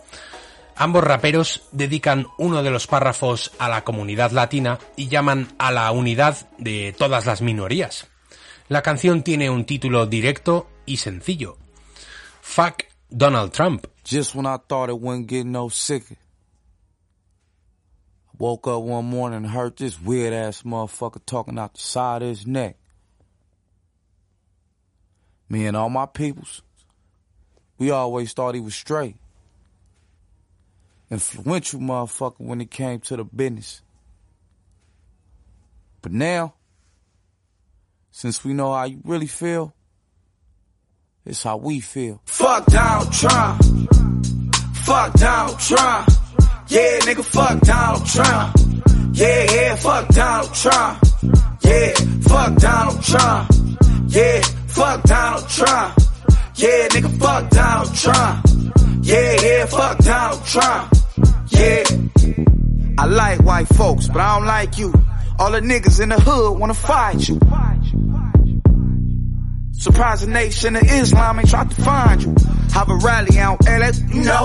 Ambos 0.76 1.04
raperos 1.04 1.64
dedican 1.72 2.28
uno 2.38 2.64
de 2.64 2.72
los 2.72 2.88
párrafos 2.88 3.52
a 3.60 3.70
la 3.70 3.84
comunidad 3.84 4.32
latina 4.32 4.80
y 4.96 5.10
llaman 5.10 5.54
a 5.60 5.72
la 5.72 5.92
unidad 5.92 6.50
de 6.58 6.96
todas 6.98 7.26
las 7.26 7.42
minorías. 7.42 8.08
La 8.68 8.82
canción 8.82 9.22
tiene 9.22 9.50
un 9.50 9.66
título 9.66 10.06
directo 10.08 10.70
y 10.86 10.98
sencillo. 10.98 11.58
Fuck 12.42 12.86
Donald 13.10 13.52
Trump. 13.52 13.86
Just 14.04 14.34
when 14.34 14.46
I 14.46 14.58
thought 14.68 14.90
it 14.90 15.00
wouldn't 15.00 15.30
get 15.30 15.46
no. 15.46 15.70
Woke 18.42 18.68
up 18.70 18.82
one 18.82 19.06
morning 19.06 19.38
and 19.38 19.46
heard 19.46 19.78
this 19.78 20.02
weird 20.02 20.34
ass 20.34 20.64
motherfucker 20.64 21.24
talking 21.28 21.60
out 21.60 21.76
the 21.76 21.80
side 21.80 22.24
of 22.24 22.30
his 22.30 22.48
neck. 22.48 22.76
Me 25.48 25.68
and 25.68 25.78
all 25.78 25.92
my 25.92 26.08
peoples, 26.08 26.64
we 27.78 27.92
always 27.92 28.34
thought 28.34 28.56
he 28.56 28.60
was 28.60 28.74
straight. 28.74 29.16
Influential 31.12 31.82
motherfucker 31.82 32.40
when 32.40 32.62
it 32.62 32.72
came 32.72 33.00
to 33.02 33.16
the 33.16 33.24
business. 33.24 33.84
But 36.02 36.12
now, 36.12 36.56
since 38.10 38.44
we 38.44 38.56
know 38.56 38.74
how 38.74 38.86
you 38.86 39.02
really 39.04 39.28
feel, 39.28 39.72
it's 41.28 41.44
how 41.44 41.58
we 41.58 41.80
feel. 41.80 42.24
Fuck 42.26 42.66
Donald 42.66 43.14
Trump. 43.14 43.62
Fuck 44.78 45.14
Donald 45.14 45.60
Trump. 45.60 46.10
Yeah, 46.72 47.00
nigga, 47.00 47.26
fuck 47.26 47.60
Donald 47.60 48.06
Trump. 48.06 48.56
Yeah, 49.14 49.44
yeah, 49.52 49.76
fuck 49.76 50.08
Donald 50.08 50.54
Trump. 50.54 51.04
Yeah, 51.66 51.94
fuck 52.22 52.56
Donald 52.56 53.04
Trump. 53.04 53.52
Yeah, 54.08 54.42
fuck 54.68 55.04
Donald 55.04 55.50
Trump. 55.50 55.98
Yeah, 56.56 56.88
nigga, 56.88 57.20
fuck 57.20 57.50
Donald 57.50 57.94
Trump. 57.94 58.46
Yeah, 59.04 59.36
yeah, 59.42 59.66
fuck 59.66 59.98
Donald 59.98 60.46
Trump. 60.46 60.94
Yeah. 61.50 61.84
I 62.98 63.06
like 63.06 63.44
white 63.44 63.68
folks, 63.68 64.08
but 64.08 64.22
I 64.22 64.38
don't 64.38 64.48
like 64.48 64.78
you. 64.78 64.94
All 65.40 65.52
the 65.52 65.60
niggas 65.60 66.00
in 66.02 66.08
the 66.08 66.22
hood 66.22 66.58
wanna 66.58 66.74
fight 66.74 67.28
you. 67.28 67.38
Surprise 69.82 70.22
the 70.22 70.28
nation 70.28 70.76
of 70.76 70.84
Islam 70.84 71.40
ain't 71.40 71.50
tried 71.50 71.72
to 71.72 71.82
find 71.82 72.22
you. 72.22 72.36
Have 72.72 72.88
a 72.90 72.98
rally 72.98 73.40
out 73.40 73.66
LA, 73.66 73.90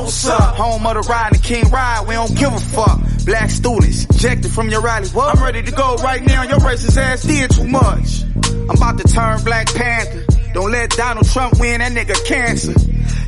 what's 0.01 0.27
up. 0.27 0.57
Home 0.57 0.87
of 0.87 0.95
the 0.95 1.01
ride 1.01 1.35
and 1.35 1.43
King 1.43 1.69
Ride, 1.69 2.07
we 2.09 2.15
don't 2.15 2.35
give 2.35 2.55
a 2.55 2.59
fuck. 2.59 2.99
Black 3.27 3.51
students, 3.51 4.07
ejected 4.07 4.51
from 4.51 4.71
your 4.71 4.81
rally. 4.81 5.09
What? 5.09 5.37
I'm 5.37 5.45
ready 5.45 5.63
to 5.63 5.73
go 5.73 5.97
right 5.97 6.25
now, 6.25 6.45
your 6.45 6.59
racist 6.61 6.97
ass 6.97 7.23
did 7.25 7.51
too 7.51 7.65
much. 7.65 8.23
I'm 8.47 8.71
about 8.71 8.97
to 8.97 9.05
turn 9.13 9.45
Black 9.45 9.67
Panther. 9.75 10.25
Don't 10.55 10.73
let 10.73 10.89
Donald 10.93 11.29
Trump 11.29 11.61
win, 11.61 11.81
that 11.81 11.93
nigga 11.93 12.25
cancer. 12.25 12.73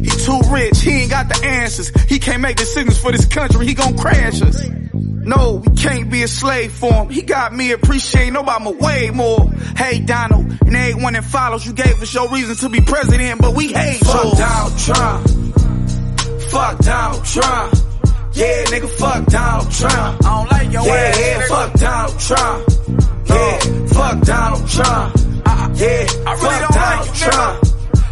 He 0.03 0.09
too 0.09 0.41
rich, 0.51 0.81
he 0.81 1.03
ain't 1.03 1.11
got 1.11 1.29
the 1.29 1.47
answers. 1.47 1.91
He 2.09 2.19
can't 2.21 2.41
make 2.41 2.57
decisions 2.57 2.99
for 2.99 3.13
this 3.13 3.27
country, 3.27 3.67
he 3.67 3.75
gon' 3.75 3.99
crash 3.99 4.41
us. 4.41 4.67
No, 5.25 5.63
we 5.65 5.77
can't 5.77 6.11
be 6.11 6.23
a 6.23 6.29
slave 6.29 6.73
for 6.73 6.93
him. 6.93 7.11
He 7.11 7.23
got 7.23 7.55
me 7.55 7.73
appreciating 7.73 8.35
Obama 8.35 8.79
way 8.79 9.11
more. 9.11 9.51
Hey 9.77 10.01
Donald, 10.01 10.47
and 10.63 10.75
everyone 10.75 11.13
that 11.15 11.25
follows, 11.25 11.67
you 11.67 11.73
gave 11.73 12.01
us 12.01 12.13
your 12.15 12.29
reason 12.31 12.57
to 12.57 12.69
be 12.69 12.81
president, 12.81 13.41
but 13.41 13.55
we 13.55 13.69
hate 13.73 14.01
Fuck. 14.01 14.39
Donald 14.39 14.79
Trump. 14.79 15.29
Fuck 16.51 16.79
Donald 16.79 17.25
Trump. 17.25 17.75
Yeah, 18.33 18.65
nigga, 18.65 18.89
fuck 18.91 19.27
Donald 19.27 19.71
Trump. 19.73 20.25
I 20.25 20.39
don't 20.39 20.51
like 20.51 20.73
your 20.73 20.87
yeah, 20.87 20.93
ass. 20.93 21.19
Yeah, 21.21 21.47
fuck 21.49 21.73
Donald 21.75 22.21
Trump. 22.21 22.69
Yeah, 23.27 23.59
fuck 23.89 24.21
Donald 24.23 24.69
Trump. 24.71 25.17
Uh, 25.45 25.69
yeah, 25.75 26.07
I 26.27 26.33
really 26.33 26.39
fuck 26.39 26.61
don't 26.61 26.73
Donald 26.73 27.07
like 27.07 27.21
you, 27.21 27.31
Trump. 27.31 27.65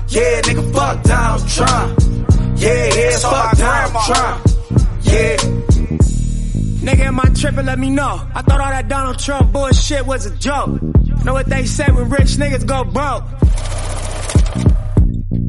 Yeah, 0.09 0.40
nigga, 0.42 0.73
fuck 0.75 1.03
Donald 1.03 1.49
Trump. 1.49 2.59
Yeah, 2.59 2.95
yeah, 2.95 3.19
fuck 3.19 3.59
Donald 3.59 4.05
Trump. 4.07 4.47
Yeah. 5.03 5.76
Nigga, 6.87 7.01
am 7.01 7.18
I 7.18 7.25
tripping? 7.31 7.66
Let 7.66 7.81
me 7.81 7.90
know. 7.90 8.31
I 8.33 8.42
thought 8.42 8.61
all 8.61 8.70
that 8.70 8.87
Donald 8.87 9.18
Trump 9.18 9.53
bullshit 9.53 10.07
was 10.07 10.25
a 10.25 10.37
joke. 10.37 10.81
Know 11.25 11.33
what 11.33 11.46
they 11.46 11.64
say 11.64 11.90
when 11.90 12.09
rich 12.09 12.37
niggas 12.38 12.64
go 12.64 12.85
broke? 12.85 13.25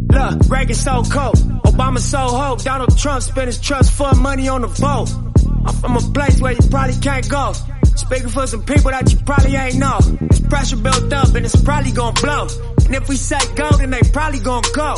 Look, 0.09 0.49
Reagan 0.49 0.75
so 0.75 1.03
cold. 1.03 1.35
Obama 1.63 1.99
so 1.99 2.17
hope. 2.17 2.63
Donald 2.63 2.97
Trump 2.97 3.21
spent 3.21 3.45
his 3.45 3.61
trust 3.61 3.91
fund 3.91 4.17
money 4.19 4.47
on 4.47 4.61
the 4.61 4.67
vote. 4.67 5.13
I'm 5.63 5.75
from 5.75 5.97
a 5.97 6.01
place 6.11 6.41
where 6.41 6.53
you 6.53 6.69
probably 6.71 6.95
can't 6.95 7.29
go. 7.29 7.53
Speaking 7.95 8.29
for 8.29 8.47
some 8.47 8.63
people 8.63 8.89
that 8.89 9.13
you 9.13 9.19
probably 9.19 9.55
ain't 9.55 9.77
know. 9.77 9.99
There's 9.99 10.41
pressure 10.41 10.77
built 10.77 11.13
up 11.13 11.35
and 11.35 11.45
it's 11.45 11.61
probably 11.61 11.91
gonna 11.91 12.19
blow. 12.19 12.47
And 12.83 12.95
if 12.95 13.07
we 13.09 13.15
say 13.15 13.37
go, 13.53 13.69
then 13.73 13.91
they 13.91 14.01
probably 14.11 14.39
gonna 14.39 14.67
go. 14.73 14.95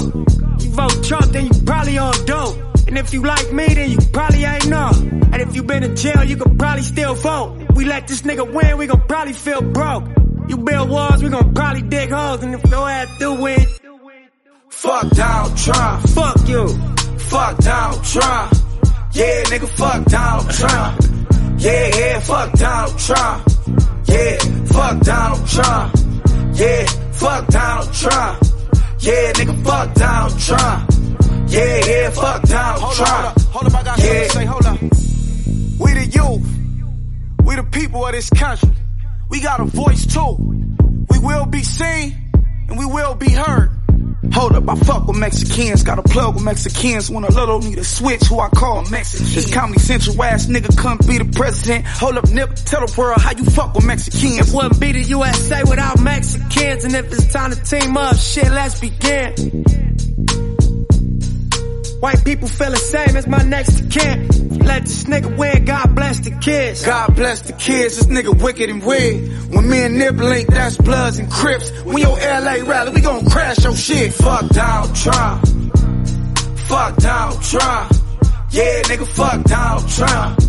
You 0.60 0.70
vote 0.70 1.04
Trump, 1.04 1.34
then 1.34 1.48
you 1.48 1.64
probably 1.66 1.98
on 1.98 2.14
dope. 2.26 2.69
And 2.90 2.98
if 2.98 3.14
you 3.14 3.22
like 3.22 3.54
me, 3.54 3.68
then 3.68 3.92
you 3.92 4.00
probably 4.12 4.44
ain't 4.46 4.68
know. 4.68 4.90
And 5.32 5.36
if 5.44 5.56
you 5.56 5.62
been 5.62 5.84
in 5.84 5.96
jail, 5.96 6.24
you 6.24 6.38
could 6.38 6.58
probably 6.58 6.82
still 6.82 7.14
vote. 7.14 7.56
We 7.76 7.86
let 7.86 8.08
this 8.08 8.24
nigga 8.24 8.52
win, 8.52 8.80
we 8.80 8.88
gon' 8.88 9.04
probably 9.08 9.34
feel 9.34 9.62
broke. 9.62 10.06
You 10.48 10.58
build 10.58 10.90
walls, 10.90 11.22
we 11.22 11.30
gon' 11.30 11.54
probably 11.54 11.84
dig 11.84 12.10
holes. 12.10 12.42
And 12.42 12.56
if 12.56 12.64
your 12.68 12.90
ass 12.90 13.08
do 13.20 13.36
win, 13.36 13.64
Fuck 14.70 15.08
Donald 15.12 15.56
Trump. 15.56 16.10
fuck 16.10 16.48
you. 16.48 16.68
Fuck 17.30 17.58
Donald 17.60 18.04
Trump. 18.06 18.54
Yeah, 19.14 19.44
nigga, 19.44 19.70
fuck 19.78 20.06
Donald 20.06 20.50
Trump. 20.50 21.62
Yeah, 21.62 21.96
yeah, 21.96 22.20
fuck 22.22 22.52
Donald 22.54 22.98
Trump. 22.98 23.48
Yeah, 24.06 24.38
fuck 24.66 25.00
Donald 25.02 25.48
Trump. 25.48 25.96
Yeah, 26.56 26.86
fuck 27.12 27.48
Donald 27.50 27.94
Trump. 27.94 28.44
Yeah, 29.00 29.32
nigga, 29.34 29.64
fuck 29.64 29.94
Donald 29.94 30.40
Trump. 30.40 30.99
Yeah, 31.50 31.82
yeah, 31.86 32.10
fuck 32.12 32.44
Donald 32.44 32.82
Hold 32.84 32.96
Trump. 32.96 33.26
up, 33.26 33.42
hold 33.42 33.66
up, 33.68 33.74
I 33.80 33.84
got 33.84 34.00
something 34.00 34.16
Yeah. 34.16 34.24
to 34.28 34.30
say, 34.30 34.46
hold 34.46 34.66
up. 34.66 34.82
We 35.80 35.94
the 35.94 36.06
youth. 36.06 37.46
We 37.46 37.56
the 37.56 37.64
people 37.64 38.06
of 38.06 38.12
this 38.12 38.30
country. 38.30 38.70
We 39.30 39.40
got 39.42 39.60
a 39.60 39.66
voice 39.66 40.06
too. 40.06 40.36
We 41.10 41.20
will 41.20 41.46
be 41.46 41.64
seen 41.64 42.16
and 42.70 42.78
we 42.78 42.86
will 42.86 43.16
be 43.16 43.32
heard. 43.32 43.72
Hold 44.34 44.54
up, 44.56 44.70
I 44.70 44.76
fuck 44.76 45.08
with 45.08 45.18
Mexicans, 45.18 45.82
got 45.82 45.98
a 45.98 46.04
plug 46.04 46.36
with 46.36 46.44
Mexicans. 46.44 47.10
When 47.10 47.24
a 47.24 47.32
little 47.32 47.60
need 47.62 47.80
a 47.80 47.84
switch, 47.84 48.22
who 48.26 48.40
I 48.40 48.50
call 48.50 48.84
Mexican. 48.92 49.26
This 49.34 49.52
Comedy 49.52 49.80
Central 49.80 50.22
ass 50.24 50.46
nigga 50.46 50.78
couldn't 50.78 51.08
be 51.08 51.18
the 51.18 51.26
president. 51.26 51.86
Hold 51.88 52.18
up, 52.18 52.30
Nip, 52.30 52.54
tell 52.56 52.86
the 52.86 52.94
world 52.96 53.20
how 53.20 53.32
you 53.32 53.44
fuck 53.46 53.74
with 53.74 53.86
Mexicans. 53.86 54.54
Wouldn't 54.54 54.80
be 54.80 54.92
the 54.92 55.02
USA 55.02 55.64
without 55.64 56.00
Mexicans. 56.00 56.84
And 56.84 56.94
if 56.94 57.12
it's 57.12 57.34
time 57.34 57.52
to 57.52 57.58
team 57.64 57.98
up, 57.98 58.16
shit, 58.18 58.52
let's 58.52 58.80
begin. 58.80 59.89
White 62.00 62.24
people 62.24 62.48
feel 62.48 62.72
the 62.72 62.78
same 62.78 63.18
as 63.18 63.28
my 63.28 63.44
next 63.44 63.92
kin. 63.92 64.28
Let 64.60 64.84
this 64.84 65.04
nigga 65.04 65.38
win, 65.38 65.66
God 65.66 65.96
bless 65.96 66.20
the 66.20 66.32
kids. 66.32 66.86
God 66.86 67.14
bless 67.14 67.42
the 67.42 67.52
kids, 67.54 67.98
this 67.98 68.08
nigga 68.08 68.42
wicked 68.42 68.70
and 68.70 68.82
weird. 68.82 69.28
When 69.54 69.70
me 69.70 69.84
and 69.84 69.98
Nip 69.98 70.16
link, 70.16 70.48
that's 70.48 70.78
Bloods 70.78 71.20
and 71.20 71.30
Crips. 71.30 71.72
When 71.84 71.98
your 71.98 72.18
LA 72.18 72.64
rally, 72.66 72.94
we 72.94 73.02
gon' 73.02 73.30
crash 73.30 73.66
your 73.66 73.76
shit. 73.76 74.14
Fuck 74.14 74.48
Donald 74.50 74.96
Trump. 74.96 75.46
Fuck 76.70 76.96
Donald 76.98 77.44
Trump. 77.44 77.92
Yeah, 78.52 78.82
nigga, 78.84 79.08
fuck 79.08 79.44
Donald 79.44 79.90
Trump. 79.90 80.40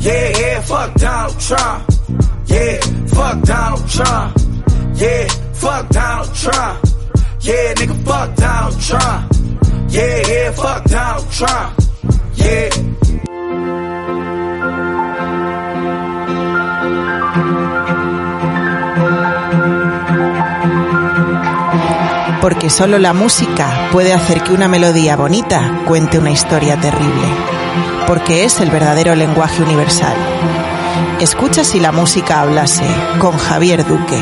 Yeah, 0.00 0.38
yeah, 0.38 0.60
fuck 0.60 0.94
Donald 0.94 1.40
Trump. 1.40 1.90
Yeah, 2.46 2.80
fuck 3.08 3.42
Donald 3.42 3.88
Trump. 3.90 4.36
Yeah, 4.94 5.26
fuck 5.54 5.88
Donald 5.88 6.34
Trump. 6.36 6.84
Yeah, 7.40 7.74
nigga, 7.74 8.04
fuck 8.04 8.36
Donald 8.36 8.80
Trump. 8.80 9.32
Yeah, 9.92 10.22
yeah, 10.26 10.52
fuck. 10.52 10.82
Yeah. 12.36 12.70
porque 22.40 22.70
solo 22.70 22.98
la 22.98 23.12
música 23.12 23.88
puede 23.92 24.12
hacer 24.12 24.42
que 24.42 24.52
una 24.52 24.66
melodía 24.66 25.14
bonita 25.14 25.82
cuente 25.86 26.18
una 26.18 26.32
historia 26.32 26.76
terrible, 26.76 27.28
porque 28.08 28.44
es 28.44 28.58
el 28.60 28.68
verdadero 28.68 29.14
lenguaje 29.14 29.62
universal. 29.62 30.16
Escucha 31.20 31.62
si 31.62 31.78
la 31.78 31.92
música 31.92 32.40
hablase 32.40 32.84
con 33.20 33.38
Javier 33.38 33.86
Duque. 33.86 34.20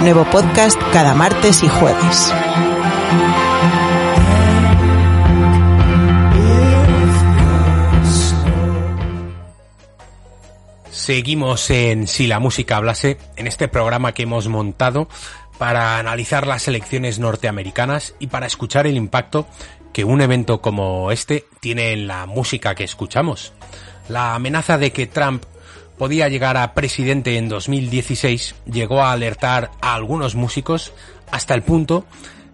Nuevo 0.00 0.24
podcast 0.26 0.80
cada 0.92 1.14
martes 1.14 1.64
y 1.64 1.68
jueves. 1.68 2.32
Seguimos 11.00 11.70
en 11.70 12.06
Si 12.06 12.26
la 12.26 12.40
música 12.40 12.76
hablase, 12.76 13.16
en 13.36 13.46
este 13.46 13.68
programa 13.68 14.12
que 14.12 14.24
hemos 14.24 14.48
montado 14.48 15.08
para 15.56 15.98
analizar 15.98 16.46
las 16.46 16.68
elecciones 16.68 17.18
norteamericanas 17.18 18.14
y 18.18 18.26
para 18.26 18.46
escuchar 18.46 18.86
el 18.86 18.98
impacto 18.98 19.46
que 19.94 20.04
un 20.04 20.20
evento 20.20 20.60
como 20.60 21.10
este 21.10 21.46
tiene 21.58 21.92
en 21.92 22.06
la 22.06 22.26
música 22.26 22.74
que 22.74 22.84
escuchamos. 22.84 23.54
La 24.10 24.34
amenaza 24.34 24.76
de 24.76 24.92
que 24.92 25.06
Trump 25.06 25.44
podía 25.96 26.28
llegar 26.28 26.58
a 26.58 26.74
presidente 26.74 27.38
en 27.38 27.48
2016 27.48 28.56
llegó 28.70 29.00
a 29.00 29.12
alertar 29.12 29.70
a 29.80 29.94
algunos 29.94 30.34
músicos 30.34 30.92
hasta 31.30 31.54
el 31.54 31.62
punto 31.62 32.04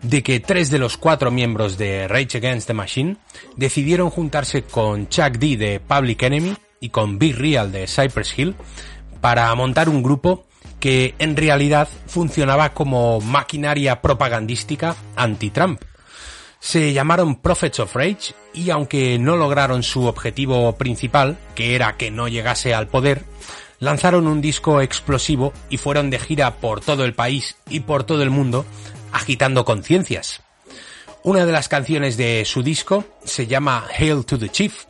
de 0.02 0.22
que 0.22 0.38
tres 0.38 0.70
de 0.70 0.78
los 0.78 0.96
cuatro 0.96 1.32
miembros 1.32 1.78
de 1.78 2.06
Rage 2.06 2.38
Against 2.38 2.68
the 2.68 2.74
Machine 2.74 3.16
decidieron 3.56 4.08
juntarse 4.08 4.62
con 4.62 5.08
Chuck 5.08 5.32
D 5.32 5.56
de 5.56 5.80
Public 5.80 6.22
Enemy 6.22 6.56
y 6.80 6.90
con 6.90 7.18
Big 7.18 7.36
Real 7.36 7.72
de 7.72 7.86
Cypress 7.86 8.38
Hill 8.38 8.54
para 9.20 9.54
montar 9.54 9.88
un 9.88 10.02
grupo 10.02 10.46
que 10.80 11.14
en 11.18 11.36
realidad 11.36 11.88
funcionaba 12.06 12.72
como 12.74 13.20
maquinaria 13.20 14.02
propagandística 14.02 14.96
anti-Trump. 15.16 15.82
Se 16.60 16.92
llamaron 16.92 17.36
Prophets 17.36 17.80
of 17.80 17.94
Rage 17.94 18.34
y 18.52 18.70
aunque 18.70 19.18
no 19.18 19.36
lograron 19.36 19.82
su 19.82 20.06
objetivo 20.06 20.76
principal, 20.76 21.38
que 21.54 21.74
era 21.74 21.96
que 21.96 22.10
no 22.10 22.28
llegase 22.28 22.74
al 22.74 22.88
poder, 22.88 23.24
lanzaron 23.78 24.26
un 24.26 24.40
disco 24.40 24.80
explosivo 24.80 25.52
y 25.70 25.76
fueron 25.76 26.10
de 26.10 26.18
gira 26.18 26.56
por 26.56 26.80
todo 26.80 27.04
el 27.04 27.14
país 27.14 27.56
y 27.68 27.80
por 27.80 28.04
todo 28.04 28.22
el 28.22 28.30
mundo 28.30 28.64
agitando 29.12 29.64
conciencias. 29.64 30.42
Una 31.22 31.44
de 31.44 31.52
las 31.52 31.68
canciones 31.68 32.16
de 32.16 32.44
su 32.44 32.62
disco 32.62 33.04
se 33.24 33.46
llama 33.46 33.86
Hail 33.98 34.24
to 34.24 34.38
the 34.38 34.48
Chief 34.48 34.84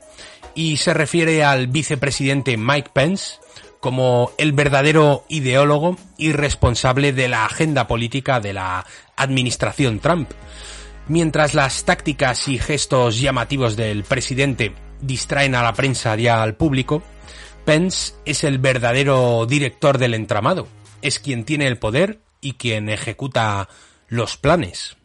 y 0.56 0.78
se 0.78 0.94
refiere 0.94 1.44
al 1.44 1.68
vicepresidente 1.68 2.56
Mike 2.56 2.90
Pence 2.92 3.36
como 3.78 4.32
el 4.38 4.52
verdadero 4.52 5.24
ideólogo 5.28 5.96
y 6.18 6.32
responsable 6.32 7.12
de 7.12 7.28
la 7.28 7.44
agenda 7.44 7.86
política 7.86 8.40
de 8.40 8.54
la 8.54 8.84
administración 9.16 10.00
Trump. 10.00 10.30
Mientras 11.08 11.54
las 11.54 11.84
tácticas 11.84 12.48
y 12.48 12.58
gestos 12.58 13.20
llamativos 13.20 13.76
del 13.76 14.02
presidente 14.02 14.74
distraen 15.00 15.54
a 15.54 15.62
la 15.62 15.74
prensa 15.74 16.18
y 16.18 16.26
al 16.26 16.56
público, 16.56 17.02
Pence 17.64 18.14
es 18.24 18.42
el 18.42 18.58
verdadero 18.58 19.44
director 19.46 19.98
del 19.98 20.14
entramado, 20.14 20.66
es 21.02 21.20
quien 21.20 21.44
tiene 21.44 21.66
el 21.66 21.78
poder 21.78 22.20
y 22.40 22.54
quien 22.54 22.88
ejecuta 22.88 23.68
los 24.08 24.36
planes. 24.36 24.96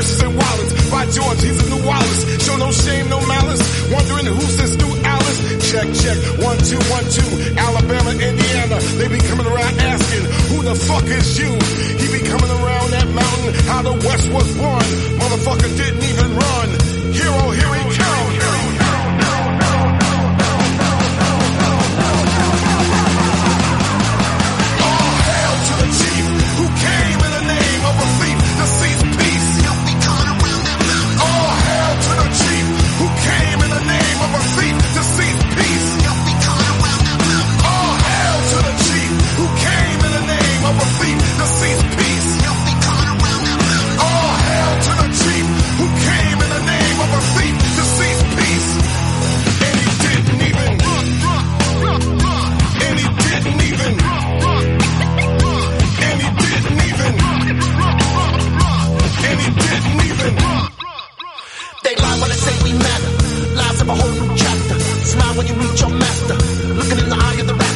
Purses 0.00 0.22
and 0.22 0.34
wallets. 0.34 0.72
By 0.90 1.04
George, 1.12 1.40
he's 1.44 1.58
a 1.60 1.68
new 1.68 1.82
Wallace. 1.84 2.22
Show 2.44 2.56
no 2.56 2.70
shame, 2.72 3.08
no 3.10 3.20
malice. 3.26 3.62
Wondering 3.92 4.26
who's 4.32 4.56
this 4.56 4.74
new 4.80 4.92
Alice. 5.04 5.38
Check, 5.70 5.88
check. 5.92 6.18
One, 6.40 6.58
two, 6.58 6.80
one, 6.88 7.04
two. 7.16 7.30
Alabama, 7.60 8.10
Indiana. 8.16 8.78
They 8.96 9.08
be 9.08 9.20
coming 9.28 9.46
around 9.46 9.74
asking, 9.78 10.24
who 10.48 10.62
the 10.64 10.74
fuck 10.74 11.04
is 11.04 11.38
you? 11.38 11.52
He 12.00 12.06
be 12.16 12.22
coming 12.24 12.50
around 12.50 12.88
that 12.96 13.08
mountain, 13.12 13.52
how 13.68 13.82
the 13.82 13.92
West 13.92 14.26
was 14.32 14.48
born. 14.56 14.86
Motherfucker 15.20 15.70
didn't 15.76 16.02
even 16.02 16.28
run. 16.32 16.68
Hero, 17.12 17.50
here 17.50 17.74
he 17.76 17.82
comes. 17.96 17.99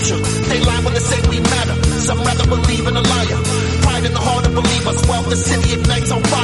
Rapture. 0.04 0.48
They 0.48 0.60
lie 0.60 0.80
when 0.84 0.94
they 0.94 1.00
say 1.00 1.28
we 1.28 1.40
matter. 1.40 1.74
Some 2.00 2.18
rather 2.18 2.46
believe 2.46 2.86
in 2.86 2.96
a 2.96 3.00
liar. 3.00 3.38
Pride 3.82 4.04
in 4.04 4.12
the 4.12 4.20
heart 4.20 4.46
of 4.46 4.54
believers. 4.54 5.06
While 5.06 5.22
the 5.22 5.36
city 5.36 5.80
ignites 5.80 6.10
on 6.10 6.22
fire. 6.22 6.43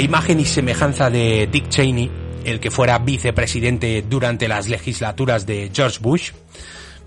A 0.00 0.02
imagen 0.02 0.40
y 0.40 0.46
semejanza 0.46 1.10
de 1.10 1.46
Dick 1.52 1.68
Cheney, 1.68 2.10
el 2.44 2.58
que 2.58 2.70
fuera 2.70 2.98
vicepresidente 3.00 4.00
durante 4.00 4.48
las 4.48 4.66
legislaturas 4.66 5.44
de 5.44 5.70
George 5.74 5.98
Bush, 6.00 6.30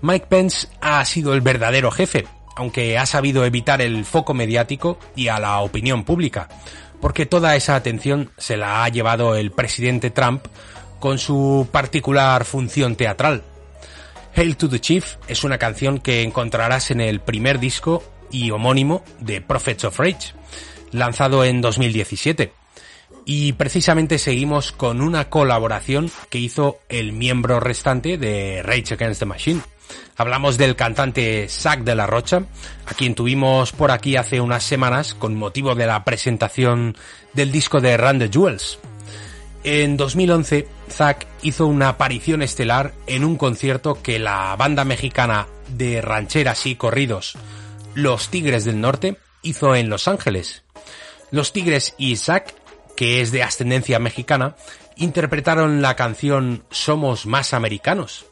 Mike 0.00 0.26
Pence 0.28 0.68
ha 0.80 1.04
sido 1.04 1.34
el 1.34 1.40
verdadero 1.40 1.90
jefe, 1.90 2.24
aunque 2.54 2.96
ha 2.96 3.04
sabido 3.04 3.44
evitar 3.44 3.82
el 3.82 4.04
foco 4.04 4.32
mediático 4.32 5.00
y 5.16 5.26
a 5.26 5.40
la 5.40 5.58
opinión 5.58 6.04
pública, 6.04 6.48
porque 7.00 7.26
toda 7.26 7.56
esa 7.56 7.74
atención 7.74 8.30
se 8.38 8.56
la 8.56 8.84
ha 8.84 8.88
llevado 8.90 9.34
el 9.34 9.50
presidente 9.50 10.10
Trump 10.10 10.46
con 11.00 11.18
su 11.18 11.66
particular 11.72 12.44
función 12.44 12.94
teatral. 12.94 13.42
Hail 14.36 14.56
to 14.56 14.68
the 14.68 14.80
Chief 14.80 15.16
es 15.26 15.42
una 15.42 15.58
canción 15.58 15.98
que 15.98 16.22
encontrarás 16.22 16.92
en 16.92 17.00
el 17.00 17.18
primer 17.18 17.58
disco 17.58 18.04
y 18.30 18.52
homónimo 18.52 19.02
de 19.18 19.40
Prophets 19.40 19.82
of 19.82 19.98
Rage, 19.98 20.32
lanzado 20.92 21.44
en 21.44 21.60
2017. 21.60 22.62
Y 23.26 23.54
precisamente 23.54 24.18
seguimos 24.18 24.72
con 24.72 25.00
una 25.00 25.30
colaboración 25.30 26.10
que 26.28 26.38
hizo 26.38 26.78
el 26.88 27.12
miembro 27.12 27.58
restante 27.58 28.18
de 28.18 28.62
Rage 28.62 28.94
Against 28.94 29.20
the 29.20 29.26
Machine. 29.26 29.60
Hablamos 30.16 30.58
del 30.58 30.76
cantante 30.76 31.48
Zack 31.48 31.80
de 31.80 31.94
la 31.94 32.06
Rocha, 32.06 32.44
a 32.86 32.94
quien 32.94 33.14
tuvimos 33.14 33.72
por 33.72 33.90
aquí 33.90 34.16
hace 34.16 34.40
unas 34.40 34.62
semanas 34.62 35.14
con 35.14 35.36
motivo 35.36 35.74
de 35.74 35.86
la 35.86 36.04
presentación 36.04 36.96
del 37.32 37.50
disco 37.50 37.80
de 37.80 37.96
Run 37.96 38.18
the 38.18 38.28
Jewels. 38.28 38.78
En 39.64 39.96
2011, 39.96 40.68
Zack 40.90 41.26
hizo 41.42 41.66
una 41.66 41.88
aparición 41.88 42.42
estelar 42.42 42.92
en 43.06 43.24
un 43.24 43.36
concierto 43.36 44.02
que 44.02 44.18
la 44.18 44.54
banda 44.56 44.84
mexicana 44.84 45.46
de 45.68 46.02
rancheras 46.02 46.66
y 46.66 46.76
corridos, 46.76 47.38
Los 47.94 48.28
Tigres 48.28 48.66
del 48.66 48.82
Norte, 48.82 49.16
hizo 49.42 49.74
en 49.74 49.88
Los 49.88 50.06
Ángeles. 50.06 50.64
Los 51.30 51.52
Tigres 51.54 51.94
y 51.96 52.16
Zack, 52.16 52.54
que 52.96 53.20
es 53.20 53.32
de 53.32 53.42
ascendencia 53.42 53.98
mexicana, 53.98 54.56
interpretaron 54.96 55.82
la 55.82 55.96
canción 55.96 56.64
Somos 56.70 57.26
más 57.26 57.54
americanos, 57.54 58.26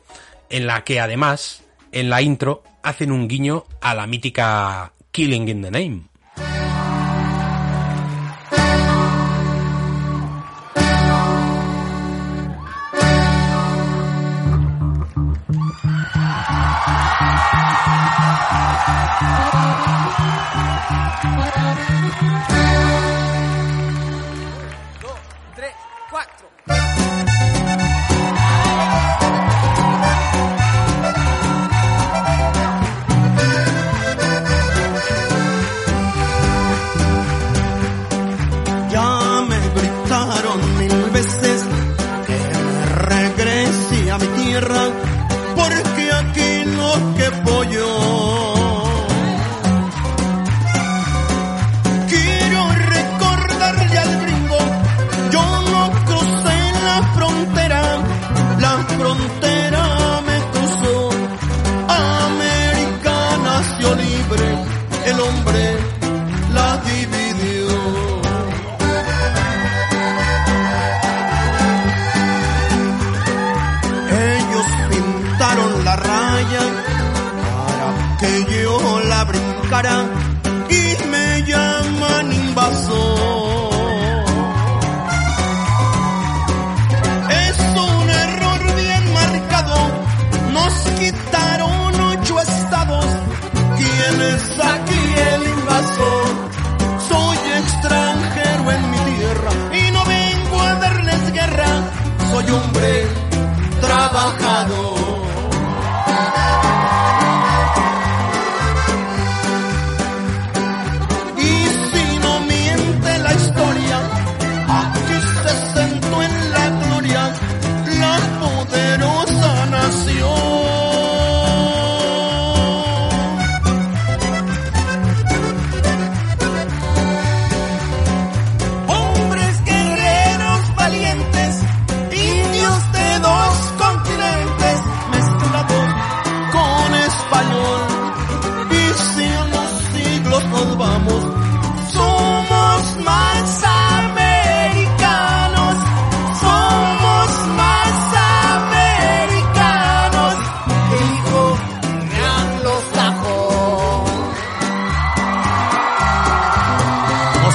en 0.51 0.67
la 0.67 0.85
que 0.85 1.01
además, 1.01 1.63
en 1.91 2.11
la 2.11 2.23
intro, 2.23 2.63
hacen 2.83 3.13
un 3.13 3.29
guiño 3.29 3.65
a 3.81 3.95
la 3.95 4.07
mítica 4.07 4.93
Killing 5.11 5.49
in 5.49 5.63
the 5.63 5.71
Name. 5.71 6.12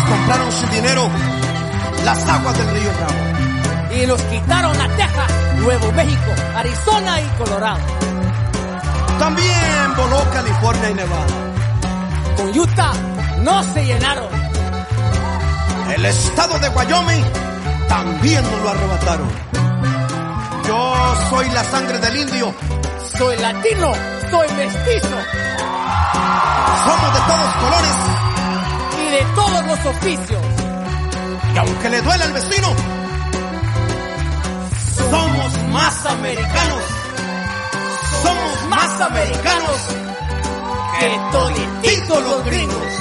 Compraron 0.09 0.51
sin 0.51 0.69
dinero 0.71 1.09
las 2.03 2.27
aguas 2.27 2.57
del 2.57 2.69
río 2.71 2.91
Bravo. 2.97 4.01
Y 4.01 4.05
nos 4.05 4.21
quitaron 4.23 4.79
a 4.79 4.87
Texas, 4.95 5.31
Nuevo 5.59 5.91
México, 5.93 6.31
Arizona 6.55 7.21
y 7.21 7.25
Colorado. 7.37 7.79
También 9.19 9.95
voló 9.95 10.29
California 10.31 10.89
y 10.89 10.93
Nevada. 10.93 11.27
Con 12.37 12.59
Utah 12.59 12.93
no 13.41 13.63
se 13.73 13.85
llenaron. 13.85 14.27
El 15.95 16.05
estado 16.05 16.59
de 16.59 16.69
Wyoming 16.69 17.23
también 17.87 18.43
nos 18.43 18.61
lo 18.61 18.69
arrebataron. 18.69 19.29
Yo 20.67 21.15
soy 21.29 21.49
la 21.49 21.63
sangre 21.63 21.97
del 21.97 22.17
indio. 22.17 22.53
Soy 23.17 23.37
latino, 23.37 23.91
soy 24.29 24.47
mestizo. 24.57 25.17
Somos 26.85 27.13
de 27.13 27.19
todos 27.27 27.53
colores. 27.55 28.26
De 29.17 29.23
todos 29.33 29.65
los 29.65 29.85
oficios. 29.87 30.41
Y 31.55 31.57
aunque 31.57 31.89
le 31.89 32.01
duele 32.03 32.23
al 32.23 32.33
vecino, 32.33 32.67
somos 35.09 35.57
más 35.69 36.05
americanos. 36.05 36.83
Somos 38.21 38.69
más 38.69 39.01
americanos 39.01 39.77
que 40.99 41.19
todititos 41.31 42.23
los 42.25 42.45
gringos. 42.45 42.93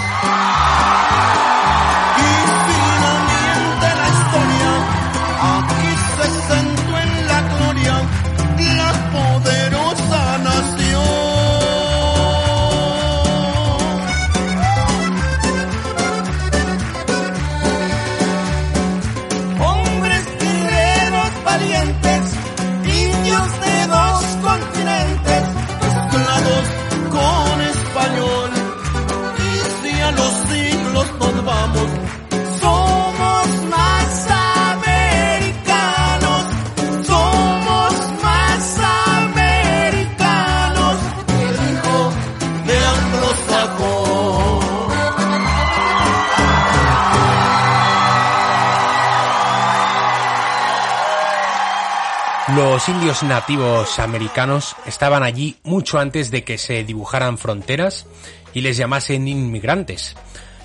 Los 52.57 52.89
indios 52.89 53.23
nativos 53.23 53.99
americanos 53.99 54.77
estaban 54.87 55.23
allí 55.23 55.57
mucho 55.63 55.99
antes 55.99 56.31
de 56.31 56.43
que 56.43 56.57
se 56.57 56.85
dibujaran 56.85 57.37
fronteras 57.37 58.07
y 58.55 58.63
les 58.63 58.79
llamasen 58.79 59.29
inmigrantes, 59.29 60.17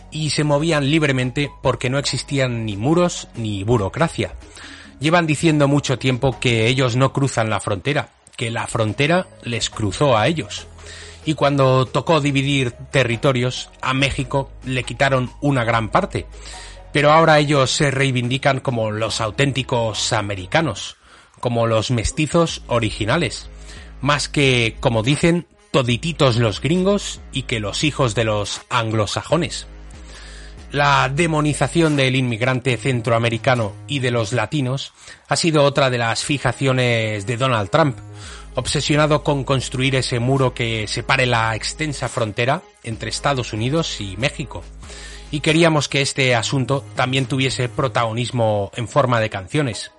y 0.10 0.30
se 0.30 0.46
movían 0.46 0.90
libremente 0.90 1.52
porque 1.62 1.90
no 1.90 2.00
existían 2.00 2.66
ni 2.66 2.78
muros 2.78 3.28
ni 3.36 3.66
burocracia. 3.66 4.36
Llevan 5.02 5.28
diciendo 5.28 5.68
mucho 5.68 6.00
tiempo 6.00 6.40
que 6.40 6.68
ellos 6.68 6.96
no 6.96 7.12
cruzan 7.12 7.50
la 7.50 7.60
frontera, 7.60 8.08
que 8.38 8.52
la 8.52 8.68
frontera 8.68 9.28
les 9.44 9.70
cruzó 9.70 10.18
a 10.18 10.28
ellos. 10.28 10.68
Y 11.26 11.34
cuando 11.34 11.86
tocó 11.88 12.22
dividir 12.22 12.72
territorios, 12.72 13.70
a 13.82 13.94
México 13.94 14.50
le 14.64 14.86
quitaron 14.86 15.30
una 15.42 15.66
gran 15.66 15.90
parte. 15.90 16.26
Pero 16.94 17.12
ahora 17.12 17.40
ellos 17.40 17.70
se 17.70 17.92
reivindican 17.92 18.62
como 18.62 18.92
los 18.92 19.20
auténticos 19.20 20.14
americanos, 20.14 20.96
como 21.42 21.68
los 21.68 21.92
mestizos 21.92 22.64
originales, 22.68 23.50
más 24.00 24.30
que, 24.30 24.78
como 24.80 25.04
dicen, 25.04 25.46
todititos 25.72 26.38
los 26.38 26.62
gringos 26.62 27.20
y 27.32 27.44
que 27.44 27.60
los 27.60 27.84
hijos 27.84 28.16
de 28.16 28.24
los 28.24 28.62
anglosajones. 28.70 29.68
La 30.72 31.10
demonización 31.14 31.98
del 31.98 32.16
inmigrante 32.16 32.78
centroamericano 32.78 33.74
y 33.88 34.00
de 34.00 34.12
los 34.12 34.32
latinos 34.32 34.94
ha 35.28 35.36
sido 35.36 35.64
otra 35.64 35.90
de 35.90 35.98
las 35.98 36.24
fijaciones 36.24 37.26
de 37.26 37.36
Donald 37.36 37.70
Trump, 37.70 37.98
obsesionado 38.56 39.22
con 39.22 39.44
construir 39.44 39.96
ese 39.96 40.20
muro 40.20 40.54
que 40.54 40.88
separe 40.88 41.26
la 41.26 41.56
extensa 41.56 42.08
frontera 42.08 42.62
entre 42.84 43.10
Estados 43.10 43.52
Unidos 43.52 44.00
y 44.00 44.16
México. 44.16 44.64
Y 45.30 45.42
queríamos 45.42 45.90
que 45.90 46.02
este 46.02 46.36
asunto 46.36 46.86
también 46.96 47.26
tuviese 47.26 47.68
protagonismo 47.68 48.72
en 48.76 48.88
forma 48.88 49.20
de 49.20 49.30
canciones. 49.30 49.92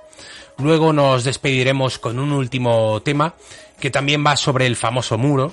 Luego 0.63 0.93
nos 0.93 1.25
despediremos 1.25 1.99
con 1.99 2.21
un 2.21 2.31
último 2.31 3.03
tema 3.03 3.35
que 3.81 3.91
también 3.91 4.25
va 4.25 4.37
sobre 4.37 4.67
el 4.67 4.77
famoso 4.77 5.19
muro, 5.19 5.53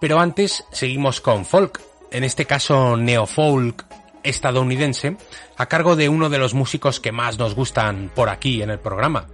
pero 0.00 0.18
antes 0.18 0.64
seguimos 0.72 1.20
con 1.20 1.46
folk, 1.46 1.80
en 2.10 2.24
este 2.24 2.44
caso 2.44 2.96
neofolk 2.96 3.86
estadounidense, 4.24 5.16
a 5.56 5.66
cargo 5.66 5.94
de 5.94 6.08
uno 6.08 6.28
de 6.28 6.38
los 6.38 6.54
músicos 6.54 6.98
que 6.98 7.12
más 7.12 7.38
nos 7.38 7.54
gustan 7.54 8.10
por 8.12 8.28
aquí 8.28 8.60
en 8.60 8.70
el 8.70 8.80
programa. 8.80 9.28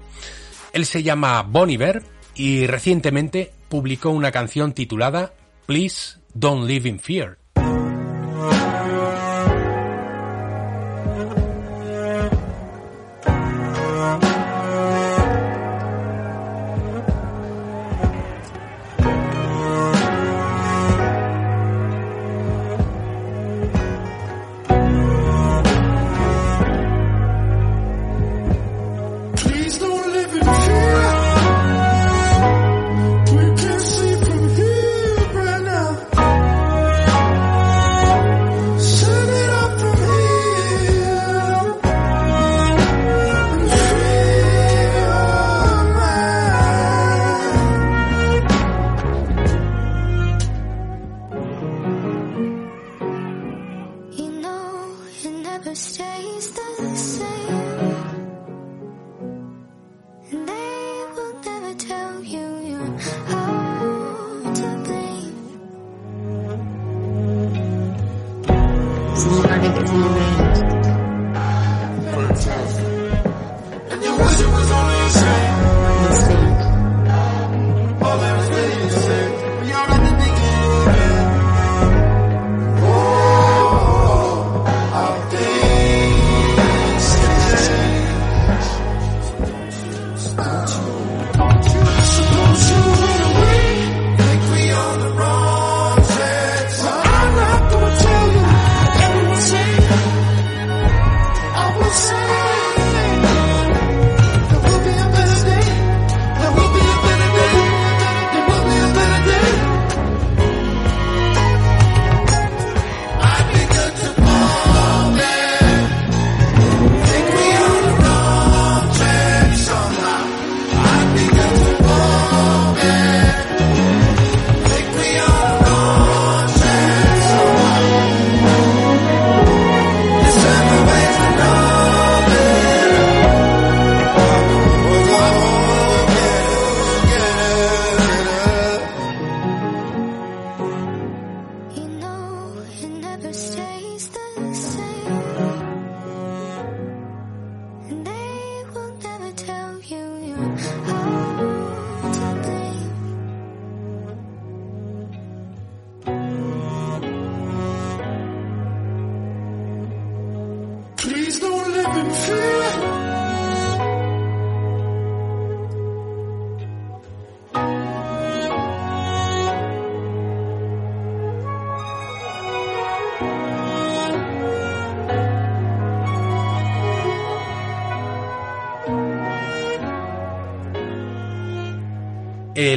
Él 0.74 0.84
se 0.84 1.02
llama 1.02 1.42
Boniver 1.42 2.02
y 2.34 2.66
recientemente 2.66 3.50
publicó 3.70 4.10
una 4.10 4.30
canción 4.30 4.74
titulada 4.74 5.32
Please 5.64 6.18
Don't 6.34 6.68
Live 6.68 6.86
in 6.86 7.00
Fear. 7.00 7.38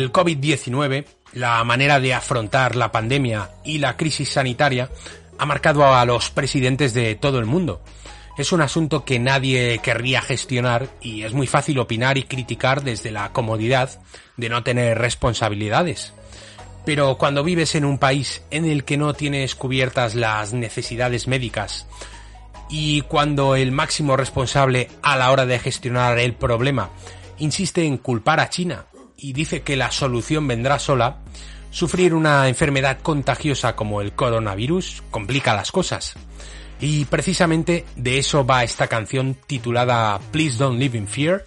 El 0.07 0.13
COVID-19, 0.13 1.03
la 1.33 1.61
manera 1.65 1.99
de 1.99 2.13
afrontar 2.13 2.77
la 2.77 2.93
pandemia 2.93 3.49
y 3.65 3.79
la 3.79 3.97
crisis 3.97 4.29
sanitaria 4.29 4.89
ha 5.37 5.45
marcado 5.45 5.85
a 5.85 6.05
los 6.05 6.31
presidentes 6.31 6.93
de 6.93 7.15
todo 7.15 7.39
el 7.39 7.45
mundo. 7.45 7.81
Es 8.37 8.53
un 8.53 8.61
asunto 8.61 9.03
que 9.03 9.19
nadie 9.19 9.79
querría 9.79 10.21
gestionar 10.21 10.87
y 11.01 11.23
es 11.23 11.33
muy 11.33 11.45
fácil 11.45 11.77
opinar 11.79 12.17
y 12.17 12.23
criticar 12.23 12.83
desde 12.83 13.11
la 13.11 13.33
comodidad 13.33 13.99
de 14.37 14.47
no 14.47 14.63
tener 14.63 14.97
responsabilidades. 14.97 16.13
Pero 16.85 17.17
cuando 17.17 17.43
vives 17.43 17.75
en 17.75 17.83
un 17.83 17.97
país 17.97 18.43
en 18.49 18.63
el 18.63 18.85
que 18.85 18.95
no 18.95 19.13
tienes 19.13 19.55
cubiertas 19.55 20.15
las 20.15 20.53
necesidades 20.53 21.27
médicas 21.27 21.85
y 22.69 23.01
cuando 23.01 23.57
el 23.57 23.73
máximo 23.73 24.15
responsable 24.15 24.87
a 25.01 25.17
la 25.17 25.31
hora 25.31 25.45
de 25.45 25.59
gestionar 25.59 26.17
el 26.17 26.33
problema 26.33 26.91
insiste 27.39 27.83
en 27.83 27.97
culpar 27.97 28.39
a 28.39 28.49
China 28.49 28.85
y 29.18 29.34
dice 29.34 29.61
que 29.61 29.76
la 29.76 29.91
solución 29.91 30.47
vendrá 30.47 30.80
sola, 30.80 31.18
sufrir 31.72 32.13
una 32.13 32.47
enfermedad 32.47 32.99
contagiosa 33.01 33.76
como 33.76 34.01
el 34.01 34.13
coronavirus 34.13 35.03
complica 35.11 35.55
las 35.55 35.72
cosas. 35.72 36.13
Y 36.80 37.05
precisamente 37.05 37.86
de 37.95 38.20
eso 38.20 38.45
va 38.45 38.63
esta 38.63 38.88
canción 38.88 39.36
titulada 39.47 40.20
Please 40.32 40.57
Don't 40.57 40.80
Live 40.80 40.97
in 40.97 41.07
Fear 41.07 41.45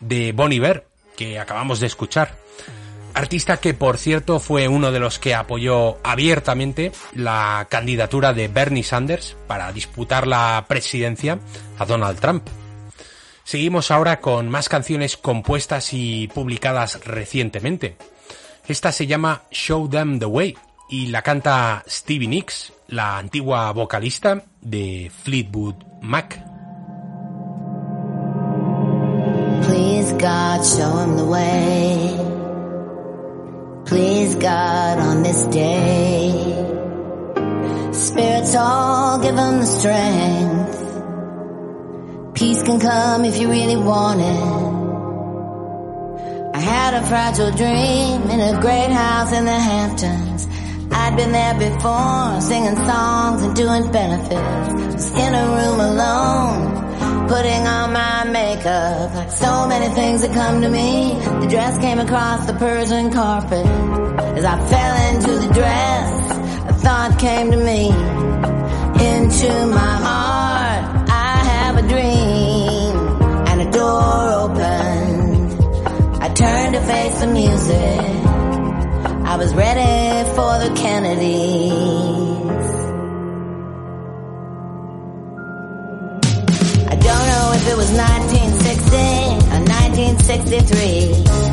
de 0.00 0.32
Bon 0.32 0.52
Iver, 0.52 0.86
que 1.16 1.38
acabamos 1.38 1.80
de 1.80 1.88
escuchar. 1.88 2.36
Artista 3.14 3.56
que, 3.56 3.74
por 3.74 3.98
cierto, 3.98 4.38
fue 4.38 4.68
uno 4.68 4.92
de 4.92 5.00
los 5.00 5.18
que 5.18 5.34
apoyó 5.34 5.98
abiertamente 6.04 6.92
la 7.14 7.66
candidatura 7.68 8.32
de 8.32 8.46
Bernie 8.46 8.84
Sanders 8.84 9.36
para 9.48 9.72
disputar 9.72 10.28
la 10.28 10.64
presidencia 10.68 11.40
a 11.78 11.84
Donald 11.84 12.20
Trump. 12.20 12.46
Seguimos 13.48 13.90
ahora 13.90 14.20
con 14.20 14.50
más 14.50 14.68
canciones 14.68 15.16
compuestas 15.16 15.94
y 15.94 16.28
publicadas 16.28 17.02
recientemente. 17.06 17.96
Esta 18.66 18.92
se 18.92 19.06
llama 19.06 19.44
Show 19.50 19.88
Them 19.88 20.18
the 20.18 20.26
Way 20.26 20.58
y 20.90 21.06
la 21.06 21.22
canta 21.22 21.82
Stevie 21.88 22.28
Nicks, 22.28 22.74
la 22.88 23.16
antigua 23.16 23.72
vocalista 23.72 24.44
de 24.60 25.10
Fleetwood 25.22 25.76
Mac. 26.02 26.44
Please 29.62 30.12
God, 30.18 30.62
God, 34.34 34.98
on 34.98 35.22
this 35.22 35.46
day. 35.46 36.34
Spirits 37.94 38.54
all 38.54 39.18
give 39.22 39.38
the 39.60 39.64
strength. 39.64 40.87
Peace 42.38 42.62
can 42.62 42.78
come 42.78 43.24
if 43.24 43.36
you 43.40 43.50
really 43.50 43.74
want 43.74 44.20
it. 44.20 44.26
I 46.54 46.60
had 46.60 46.94
a 46.94 47.04
fragile 47.04 47.50
dream 47.50 48.30
in 48.30 48.38
a 48.38 48.60
great 48.60 48.90
house 48.90 49.32
in 49.32 49.44
the 49.44 49.58
Hamptons. 49.58 50.46
I'd 50.92 51.16
been 51.16 51.32
there 51.32 51.54
before, 51.54 52.40
singing 52.40 52.76
songs 52.76 53.42
and 53.42 53.56
doing 53.56 53.90
benefits. 53.90 54.94
Was 54.94 55.10
in 55.18 55.34
a 55.34 55.46
room 55.56 55.80
alone, 55.80 57.26
putting 57.26 57.66
on 57.66 57.92
my 57.92 58.22
makeup. 58.30 59.14
Like 59.16 59.32
so 59.32 59.66
many 59.66 59.92
things 59.92 60.22
that 60.22 60.32
come 60.32 60.62
to 60.62 60.68
me, 60.68 61.18
the 61.40 61.48
dress 61.50 61.76
came 61.78 61.98
across 61.98 62.46
the 62.46 62.52
Persian 62.54 63.10
carpet. 63.12 63.66
As 64.38 64.44
I 64.44 64.58
fell 64.68 64.94
into 65.10 65.32
the 65.44 65.52
dress, 65.52 66.30
a 66.70 66.72
thought 66.84 67.18
came 67.18 67.50
to 67.50 67.56
me. 67.56 67.90
Into 69.10 69.66
my 69.74 69.94
heart, 70.06 70.84
I 71.10 71.42
have 71.52 71.76
a 71.78 71.82
dream, 71.82 72.17
door 73.98 74.22
opened. 74.44 75.50
I 76.24 76.28
turned 76.42 76.74
to 76.74 76.80
face 76.92 77.20
the 77.20 77.26
music. 77.26 78.00
I 79.32 79.36
was 79.36 79.50
ready 79.54 80.28
for 80.36 80.52
the 80.62 80.70
Kennedys. 80.82 81.72
I 86.92 86.94
don't 87.06 87.26
know 87.32 87.46
if 87.58 87.64
it 87.72 87.76
was 87.82 87.90
1960 87.92 88.96
or 89.54 89.60
1963. 89.64 91.47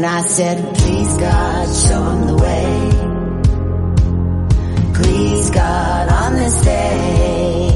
And 0.00 0.06
I 0.06 0.22
said, 0.22 0.56
please 0.78 1.14
God, 1.18 1.66
show 1.76 2.02
'em 2.02 2.26
the 2.26 2.36
way. 2.36 2.90
Please 4.94 5.50
God, 5.50 6.08
on 6.08 6.36
this 6.36 6.58
day, 6.62 7.70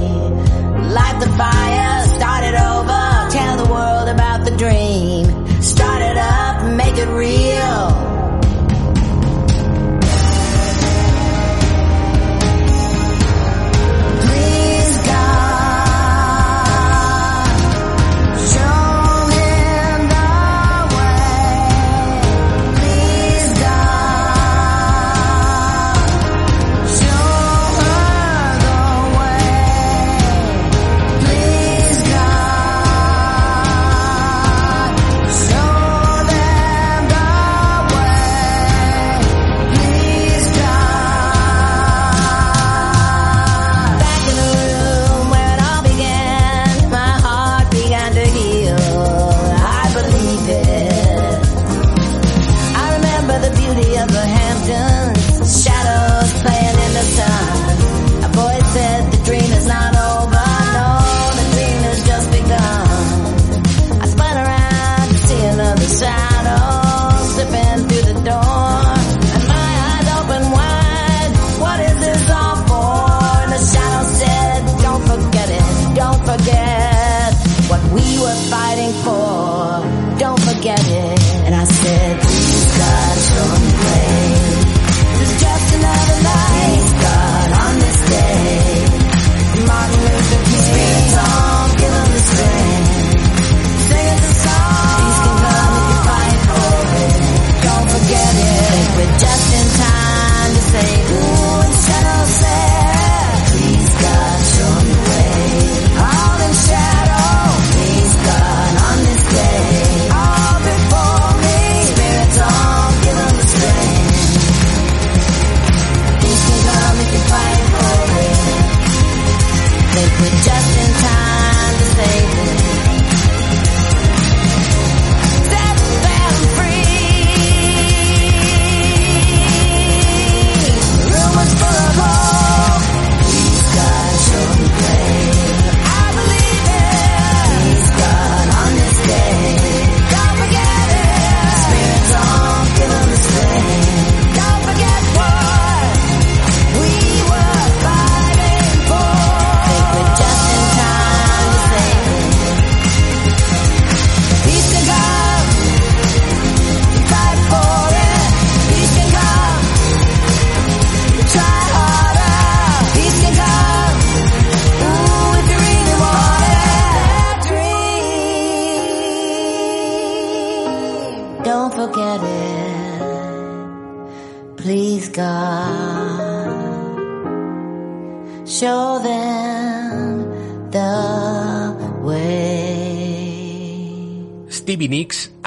light 0.97 1.20
the 1.20 1.29
fire, 1.37 2.05
start 2.16 2.45
it 2.45 2.55
over, 2.55 3.31
tell 3.31 3.57
the 3.62 3.70
world 3.70 4.09
about 4.09 4.47
the 4.47 4.57
dream. 4.57 5.27
Start 5.61 6.01
it 6.01 6.16
up, 6.16 6.64
make 6.79 6.97
it 6.97 7.09
real. 7.09 8.14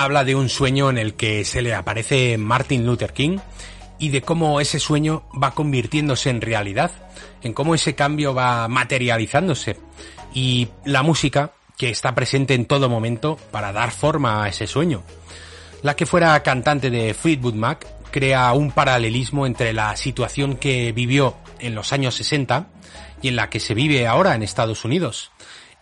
Habla 0.07 0.23
de 0.23 0.35
un 0.35 0.47
sueño 0.47 0.89
en 0.89 0.97
el 0.97 1.15
que 1.15 1.43
se 1.43 1.61
le 1.61 1.73
aparece 1.73 2.37
Martin 2.37 2.85
Luther 2.85 3.11
King 3.11 3.39
y 3.99 4.07
de 4.07 4.21
cómo 4.21 4.61
ese 4.61 4.79
sueño 4.79 5.23
va 5.43 5.51
convirtiéndose 5.51 6.29
en 6.29 6.39
realidad, 6.39 6.91
en 7.43 7.51
cómo 7.51 7.75
ese 7.75 7.93
cambio 7.93 8.33
va 8.33 8.69
materializándose 8.69 9.75
y 10.33 10.69
la 10.85 11.03
música 11.03 11.51
que 11.77 11.89
está 11.89 12.15
presente 12.15 12.53
en 12.53 12.67
todo 12.67 12.87
momento 12.87 13.37
para 13.51 13.73
dar 13.73 13.91
forma 13.91 14.45
a 14.45 14.47
ese 14.47 14.65
sueño. 14.65 15.03
La 15.83 15.97
que 15.97 16.05
fuera 16.05 16.41
cantante 16.41 16.89
de 16.89 17.13
Fleetwood 17.13 17.55
Mac 17.55 17.85
crea 18.09 18.53
un 18.53 18.71
paralelismo 18.71 19.45
entre 19.45 19.73
la 19.73 19.97
situación 19.97 20.55
que 20.55 20.93
vivió 20.93 21.35
en 21.59 21.75
los 21.75 21.91
años 21.91 22.15
60 22.15 22.67
y 23.21 23.27
en 23.27 23.35
la 23.35 23.49
que 23.49 23.59
se 23.59 23.73
vive 23.73 24.07
ahora 24.07 24.35
en 24.35 24.43
Estados 24.43 24.85
Unidos. 24.85 25.31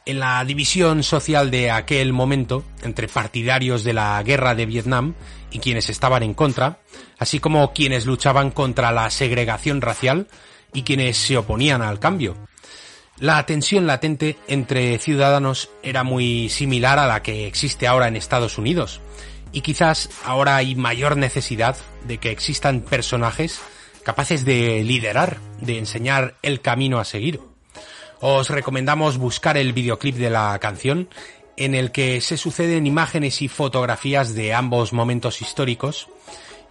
En 0.07 0.19
la 0.19 0.45
división 0.45 1.01
social 1.01 1.49
de 1.49 1.71
aquel 1.71 2.13
momento 2.13 2.63
entre 2.83 3.07
partidarios 3.07 3.83
de 3.83 3.93
la 3.93 4.21
guerra 4.21 4.53
de 4.53 4.67
Vietnam 4.67 5.15
y 5.49 5.57
quienes 5.57 5.89
estaban 5.89 6.21
en 6.21 6.35
contra, 6.35 6.77
así 7.17 7.39
como 7.39 7.73
quienes 7.73 8.05
luchaban 8.05 8.51
contra 8.51 8.91
la 8.91 9.09
segregación 9.09 9.81
racial 9.81 10.27
y 10.73 10.83
quienes 10.83 11.17
se 11.17 11.37
oponían 11.37 11.81
al 11.81 11.99
cambio. 11.99 12.37
La 13.17 13.43
tensión 13.47 13.87
latente 13.87 14.37
entre 14.47 14.99
ciudadanos 14.99 15.71
era 15.81 16.03
muy 16.03 16.49
similar 16.49 16.99
a 16.99 17.07
la 17.07 17.23
que 17.23 17.47
existe 17.47 17.87
ahora 17.87 18.07
en 18.07 18.15
Estados 18.15 18.59
Unidos, 18.59 19.01
y 19.53 19.61
quizás 19.61 20.11
ahora 20.23 20.57
hay 20.57 20.75
mayor 20.75 21.17
necesidad 21.17 21.77
de 22.05 22.19
que 22.19 22.29
existan 22.29 22.81
personajes 22.81 23.59
capaces 24.03 24.45
de 24.45 24.83
liderar, 24.83 25.39
de 25.61 25.79
enseñar 25.79 26.35
el 26.43 26.61
camino 26.61 26.99
a 26.99 27.05
seguir. 27.05 27.39
Os 28.21 28.49
recomendamos 28.49 29.17
buscar 29.17 29.57
el 29.57 29.73
videoclip 29.73 30.15
de 30.15 30.29
la 30.29 30.57
canción 30.59 31.09
en 31.57 31.75
el 31.75 31.91
que 31.91 32.21
se 32.21 32.37
suceden 32.37 32.87
imágenes 32.87 33.41
y 33.41 33.47
fotografías 33.47 34.33
de 34.35 34.53
ambos 34.53 34.93
momentos 34.93 35.41
históricos 35.41 36.07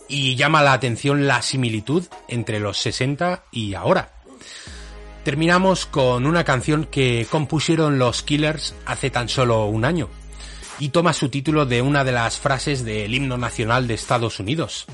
y 0.08 0.36
llama 0.36 0.62
la 0.62 0.72
atención 0.72 1.26
la 1.26 1.42
similitud 1.42 2.04
entre 2.28 2.60
los 2.60 2.78
60 2.78 3.44
y 3.50 3.74
ahora. 3.74 4.12
Terminamos 5.24 5.86
con 5.86 6.26
una 6.26 6.44
canción 6.44 6.84
que 6.84 7.26
compusieron 7.30 7.98
los 7.98 8.22
Killers 8.22 8.74
hace 8.84 9.10
tan 9.10 9.28
solo 9.28 9.64
un 9.66 9.84
año 9.86 10.10
y 10.78 10.90
toma 10.90 11.12
su 11.12 11.30
título 11.30 11.64
de 11.66 11.80
una 11.80 12.04
de 12.04 12.12
las 12.12 12.38
frases 12.38 12.84
del 12.84 13.14
himno 13.14 13.38
nacional 13.38 13.86
de 13.86 13.94
Estados 13.94 14.38
Unidos. 14.40 14.86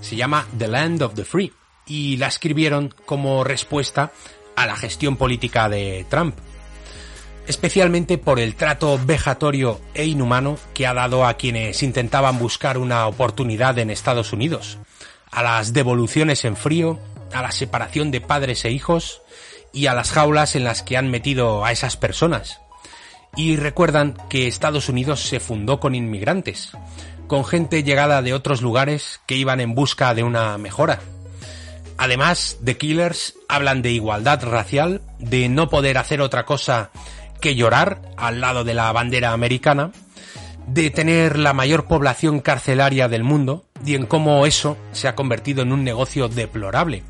Se 0.00 0.16
llama 0.16 0.46
The 0.58 0.68
Land 0.68 1.02
of 1.02 1.14
the 1.14 1.24
Free 1.24 1.52
y 1.86 2.16
la 2.16 2.26
escribieron 2.26 2.92
como 3.04 3.44
respuesta 3.44 4.12
a 4.56 4.66
la 4.66 4.76
gestión 4.76 5.16
política 5.16 5.68
de 5.68 6.04
Trump, 6.08 6.34
especialmente 7.46 8.18
por 8.18 8.40
el 8.40 8.56
trato 8.56 8.98
vejatorio 9.04 9.80
e 9.94 10.06
inhumano 10.06 10.58
que 10.74 10.86
ha 10.86 10.94
dado 10.94 11.24
a 11.24 11.34
quienes 11.34 11.82
intentaban 11.82 12.38
buscar 12.38 12.78
una 12.78 13.06
oportunidad 13.06 13.78
en 13.78 13.90
Estados 13.90 14.32
Unidos, 14.32 14.78
a 15.30 15.42
las 15.42 15.72
devoluciones 15.72 16.44
en 16.44 16.56
frío, 16.56 16.98
a 17.32 17.42
la 17.42 17.52
separación 17.52 18.10
de 18.10 18.20
padres 18.20 18.64
e 18.64 18.70
hijos 18.70 19.22
y 19.72 19.86
a 19.86 19.94
las 19.94 20.10
jaulas 20.10 20.56
en 20.56 20.64
las 20.64 20.82
que 20.82 20.96
han 20.96 21.10
metido 21.10 21.64
a 21.64 21.70
esas 21.70 21.96
personas 21.96 22.60
y 23.36 23.56
recuerdan 23.56 24.16
que 24.28 24.48
Estados 24.48 24.88
Unidos 24.88 25.20
se 25.20 25.38
fundó 25.38 25.78
con 25.78 25.94
inmigrantes, 25.94 26.72
con 27.28 27.44
gente 27.44 27.84
llegada 27.84 28.22
de 28.22 28.32
otros 28.32 28.62
lugares 28.62 29.20
que 29.26 29.36
iban 29.36 29.60
en 29.60 29.74
busca 29.74 30.14
de 30.14 30.22
una 30.22 30.56
mejora. 30.58 31.00
Además, 31.98 32.58
The 32.64 32.76
Killers 32.76 33.34
hablan 33.48 33.82
de 33.82 33.92
igualdad 33.92 34.44
racial, 34.44 35.00
de 35.18 35.48
no 35.48 35.68
poder 35.68 35.98
hacer 35.98 36.20
otra 36.20 36.44
cosa 36.44 36.90
que 37.40 37.54
llorar 37.54 38.02
al 38.16 38.40
lado 38.40 38.64
de 38.64 38.74
la 38.74 38.92
bandera 38.92 39.32
americana, 39.32 39.92
de 40.66 40.90
tener 40.90 41.38
la 41.38 41.52
mayor 41.52 41.86
población 41.86 42.40
carcelaria 42.40 43.08
del 43.08 43.24
mundo 43.24 43.64
y 43.84 43.94
en 43.94 44.06
cómo 44.06 44.44
eso 44.46 44.76
se 44.92 45.08
ha 45.08 45.14
convertido 45.14 45.62
en 45.62 45.72
un 45.72 45.84
negocio 45.84 46.28
deplorable. 46.28 47.02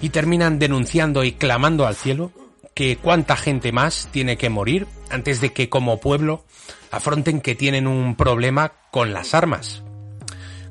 Y 0.00 0.10
terminan 0.10 0.58
denunciando 0.58 1.24
y 1.24 1.32
clamando 1.32 1.86
al 1.86 1.96
cielo 1.96 2.30
que 2.74 2.96
cuánta 2.96 3.36
gente 3.36 3.72
más 3.72 4.08
tiene 4.12 4.36
que 4.36 4.50
morir 4.50 4.86
antes 5.10 5.40
de 5.40 5.52
que 5.52 5.68
como 5.68 6.00
pueblo 6.00 6.44
afronten 6.90 7.40
que 7.40 7.54
tienen 7.54 7.86
un 7.86 8.14
problema 8.14 8.72
con 8.90 9.12
las 9.12 9.34
armas. 9.34 9.82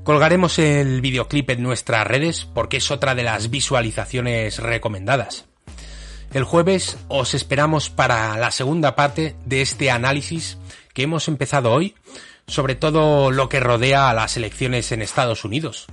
Colgaremos 0.06 0.58
el 0.60 1.02
videoclip 1.02 1.50
en 1.50 1.64
nuestras 1.64 2.08
redes 2.08 2.46
porque 2.46 2.78
es 2.78 2.90
otra 2.92 3.14
de 3.14 3.24
las 3.24 3.50
visualizaciones 3.50 4.60
recomendadas. 4.60 5.46
El 6.34 6.46
jueves 6.46 6.98
os 7.10 7.34
esperamos 7.34 7.90
para 7.90 8.38
la 8.38 8.52
segunda 8.52 8.96
parte 8.96 9.36
de 9.46 9.62
este 9.62 9.92
análisis 9.92 10.58
que 10.94 11.04
hemos 11.04 11.28
empezado 11.28 11.74
hoy 11.74 11.96
sobre 12.48 12.76
todo 12.76 13.32
lo 13.32 13.50
que 13.50 13.60
rodea 13.60 14.10
a 14.10 14.14
las 14.14 14.38
elecciones 14.38 14.94
en 14.94 15.02
Estados 15.02 15.44
Unidos 15.44 15.88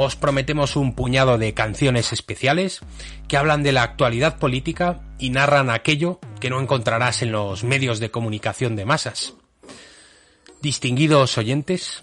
os 0.00 0.14
prometemos 0.14 0.76
un 0.76 0.94
puñado 0.94 1.38
de 1.38 1.54
canciones 1.54 2.12
especiales 2.12 2.80
que 3.26 3.36
hablan 3.36 3.64
de 3.64 3.72
la 3.72 3.82
actualidad 3.82 4.38
política 4.38 5.00
y 5.18 5.30
narran 5.30 5.70
aquello 5.70 6.20
que 6.38 6.50
no 6.50 6.60
encontrarás 6.60 7.22
en 7.22 7.32
los 7.32 7.64
medios 7.64 7.98
de 7.98 8.12
comunicación 8.12 8.76
de 8.76 8.84
masas. 8.84 9.34
Distinguidos 10.62 11.36
oyentes, 11.36 12.02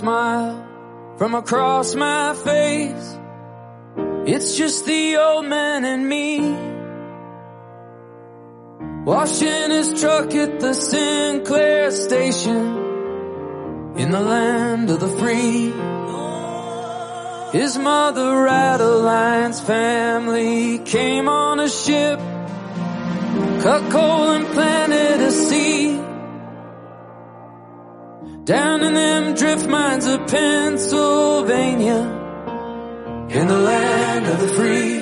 Smile 0.00 0.56
from 1.18 1.34
across 1.34 1.94
my 1.94 2.32
face. 2.34 3.18
It's 4.32 4.56
just 4.56 4.86
the 4.86 5.18
old 5.18 5.44
man 5.44 5.84
and 5.84 6.08
me. 6.08 6.28
Washing 9.04 9.70
his 9.78 10.00
truck 10.00 10.34
at 10.34 10.60
the 10.60 10.72
Sinclair 10.72 11.90
station 11.90 12.64
in 14.02 14.10
the 14.10 14.24
land 14.34 14.88
of 14.88 15.00
the 15.00 15.12
free. 15.20 15.72
His 17.58 17.76
mother 17.76 18.48
Adeline's 18.48 19.60
family 19.60 20.78
came 20.78 21.28
on 21.28 21.60
a 21.60 21.68
ship, 21.68 22.18
cut 23.64 23.82
coal 23.92 24.30
and 24.36 24.46
planted 24.46 24.99
Down 28.50 28.82
in 28.82 28.94
them 28.94 29.34
drift 29.34 29.68
mines 29.68 30.06
of 30.06 30.26
Pennsylvania, 30.26 32.00
in 33.30 33.46
the 33.46 33.58
land 33.60 34.26
of 34.26 34.40
the 34.40 34.48
free. 34.48 34.99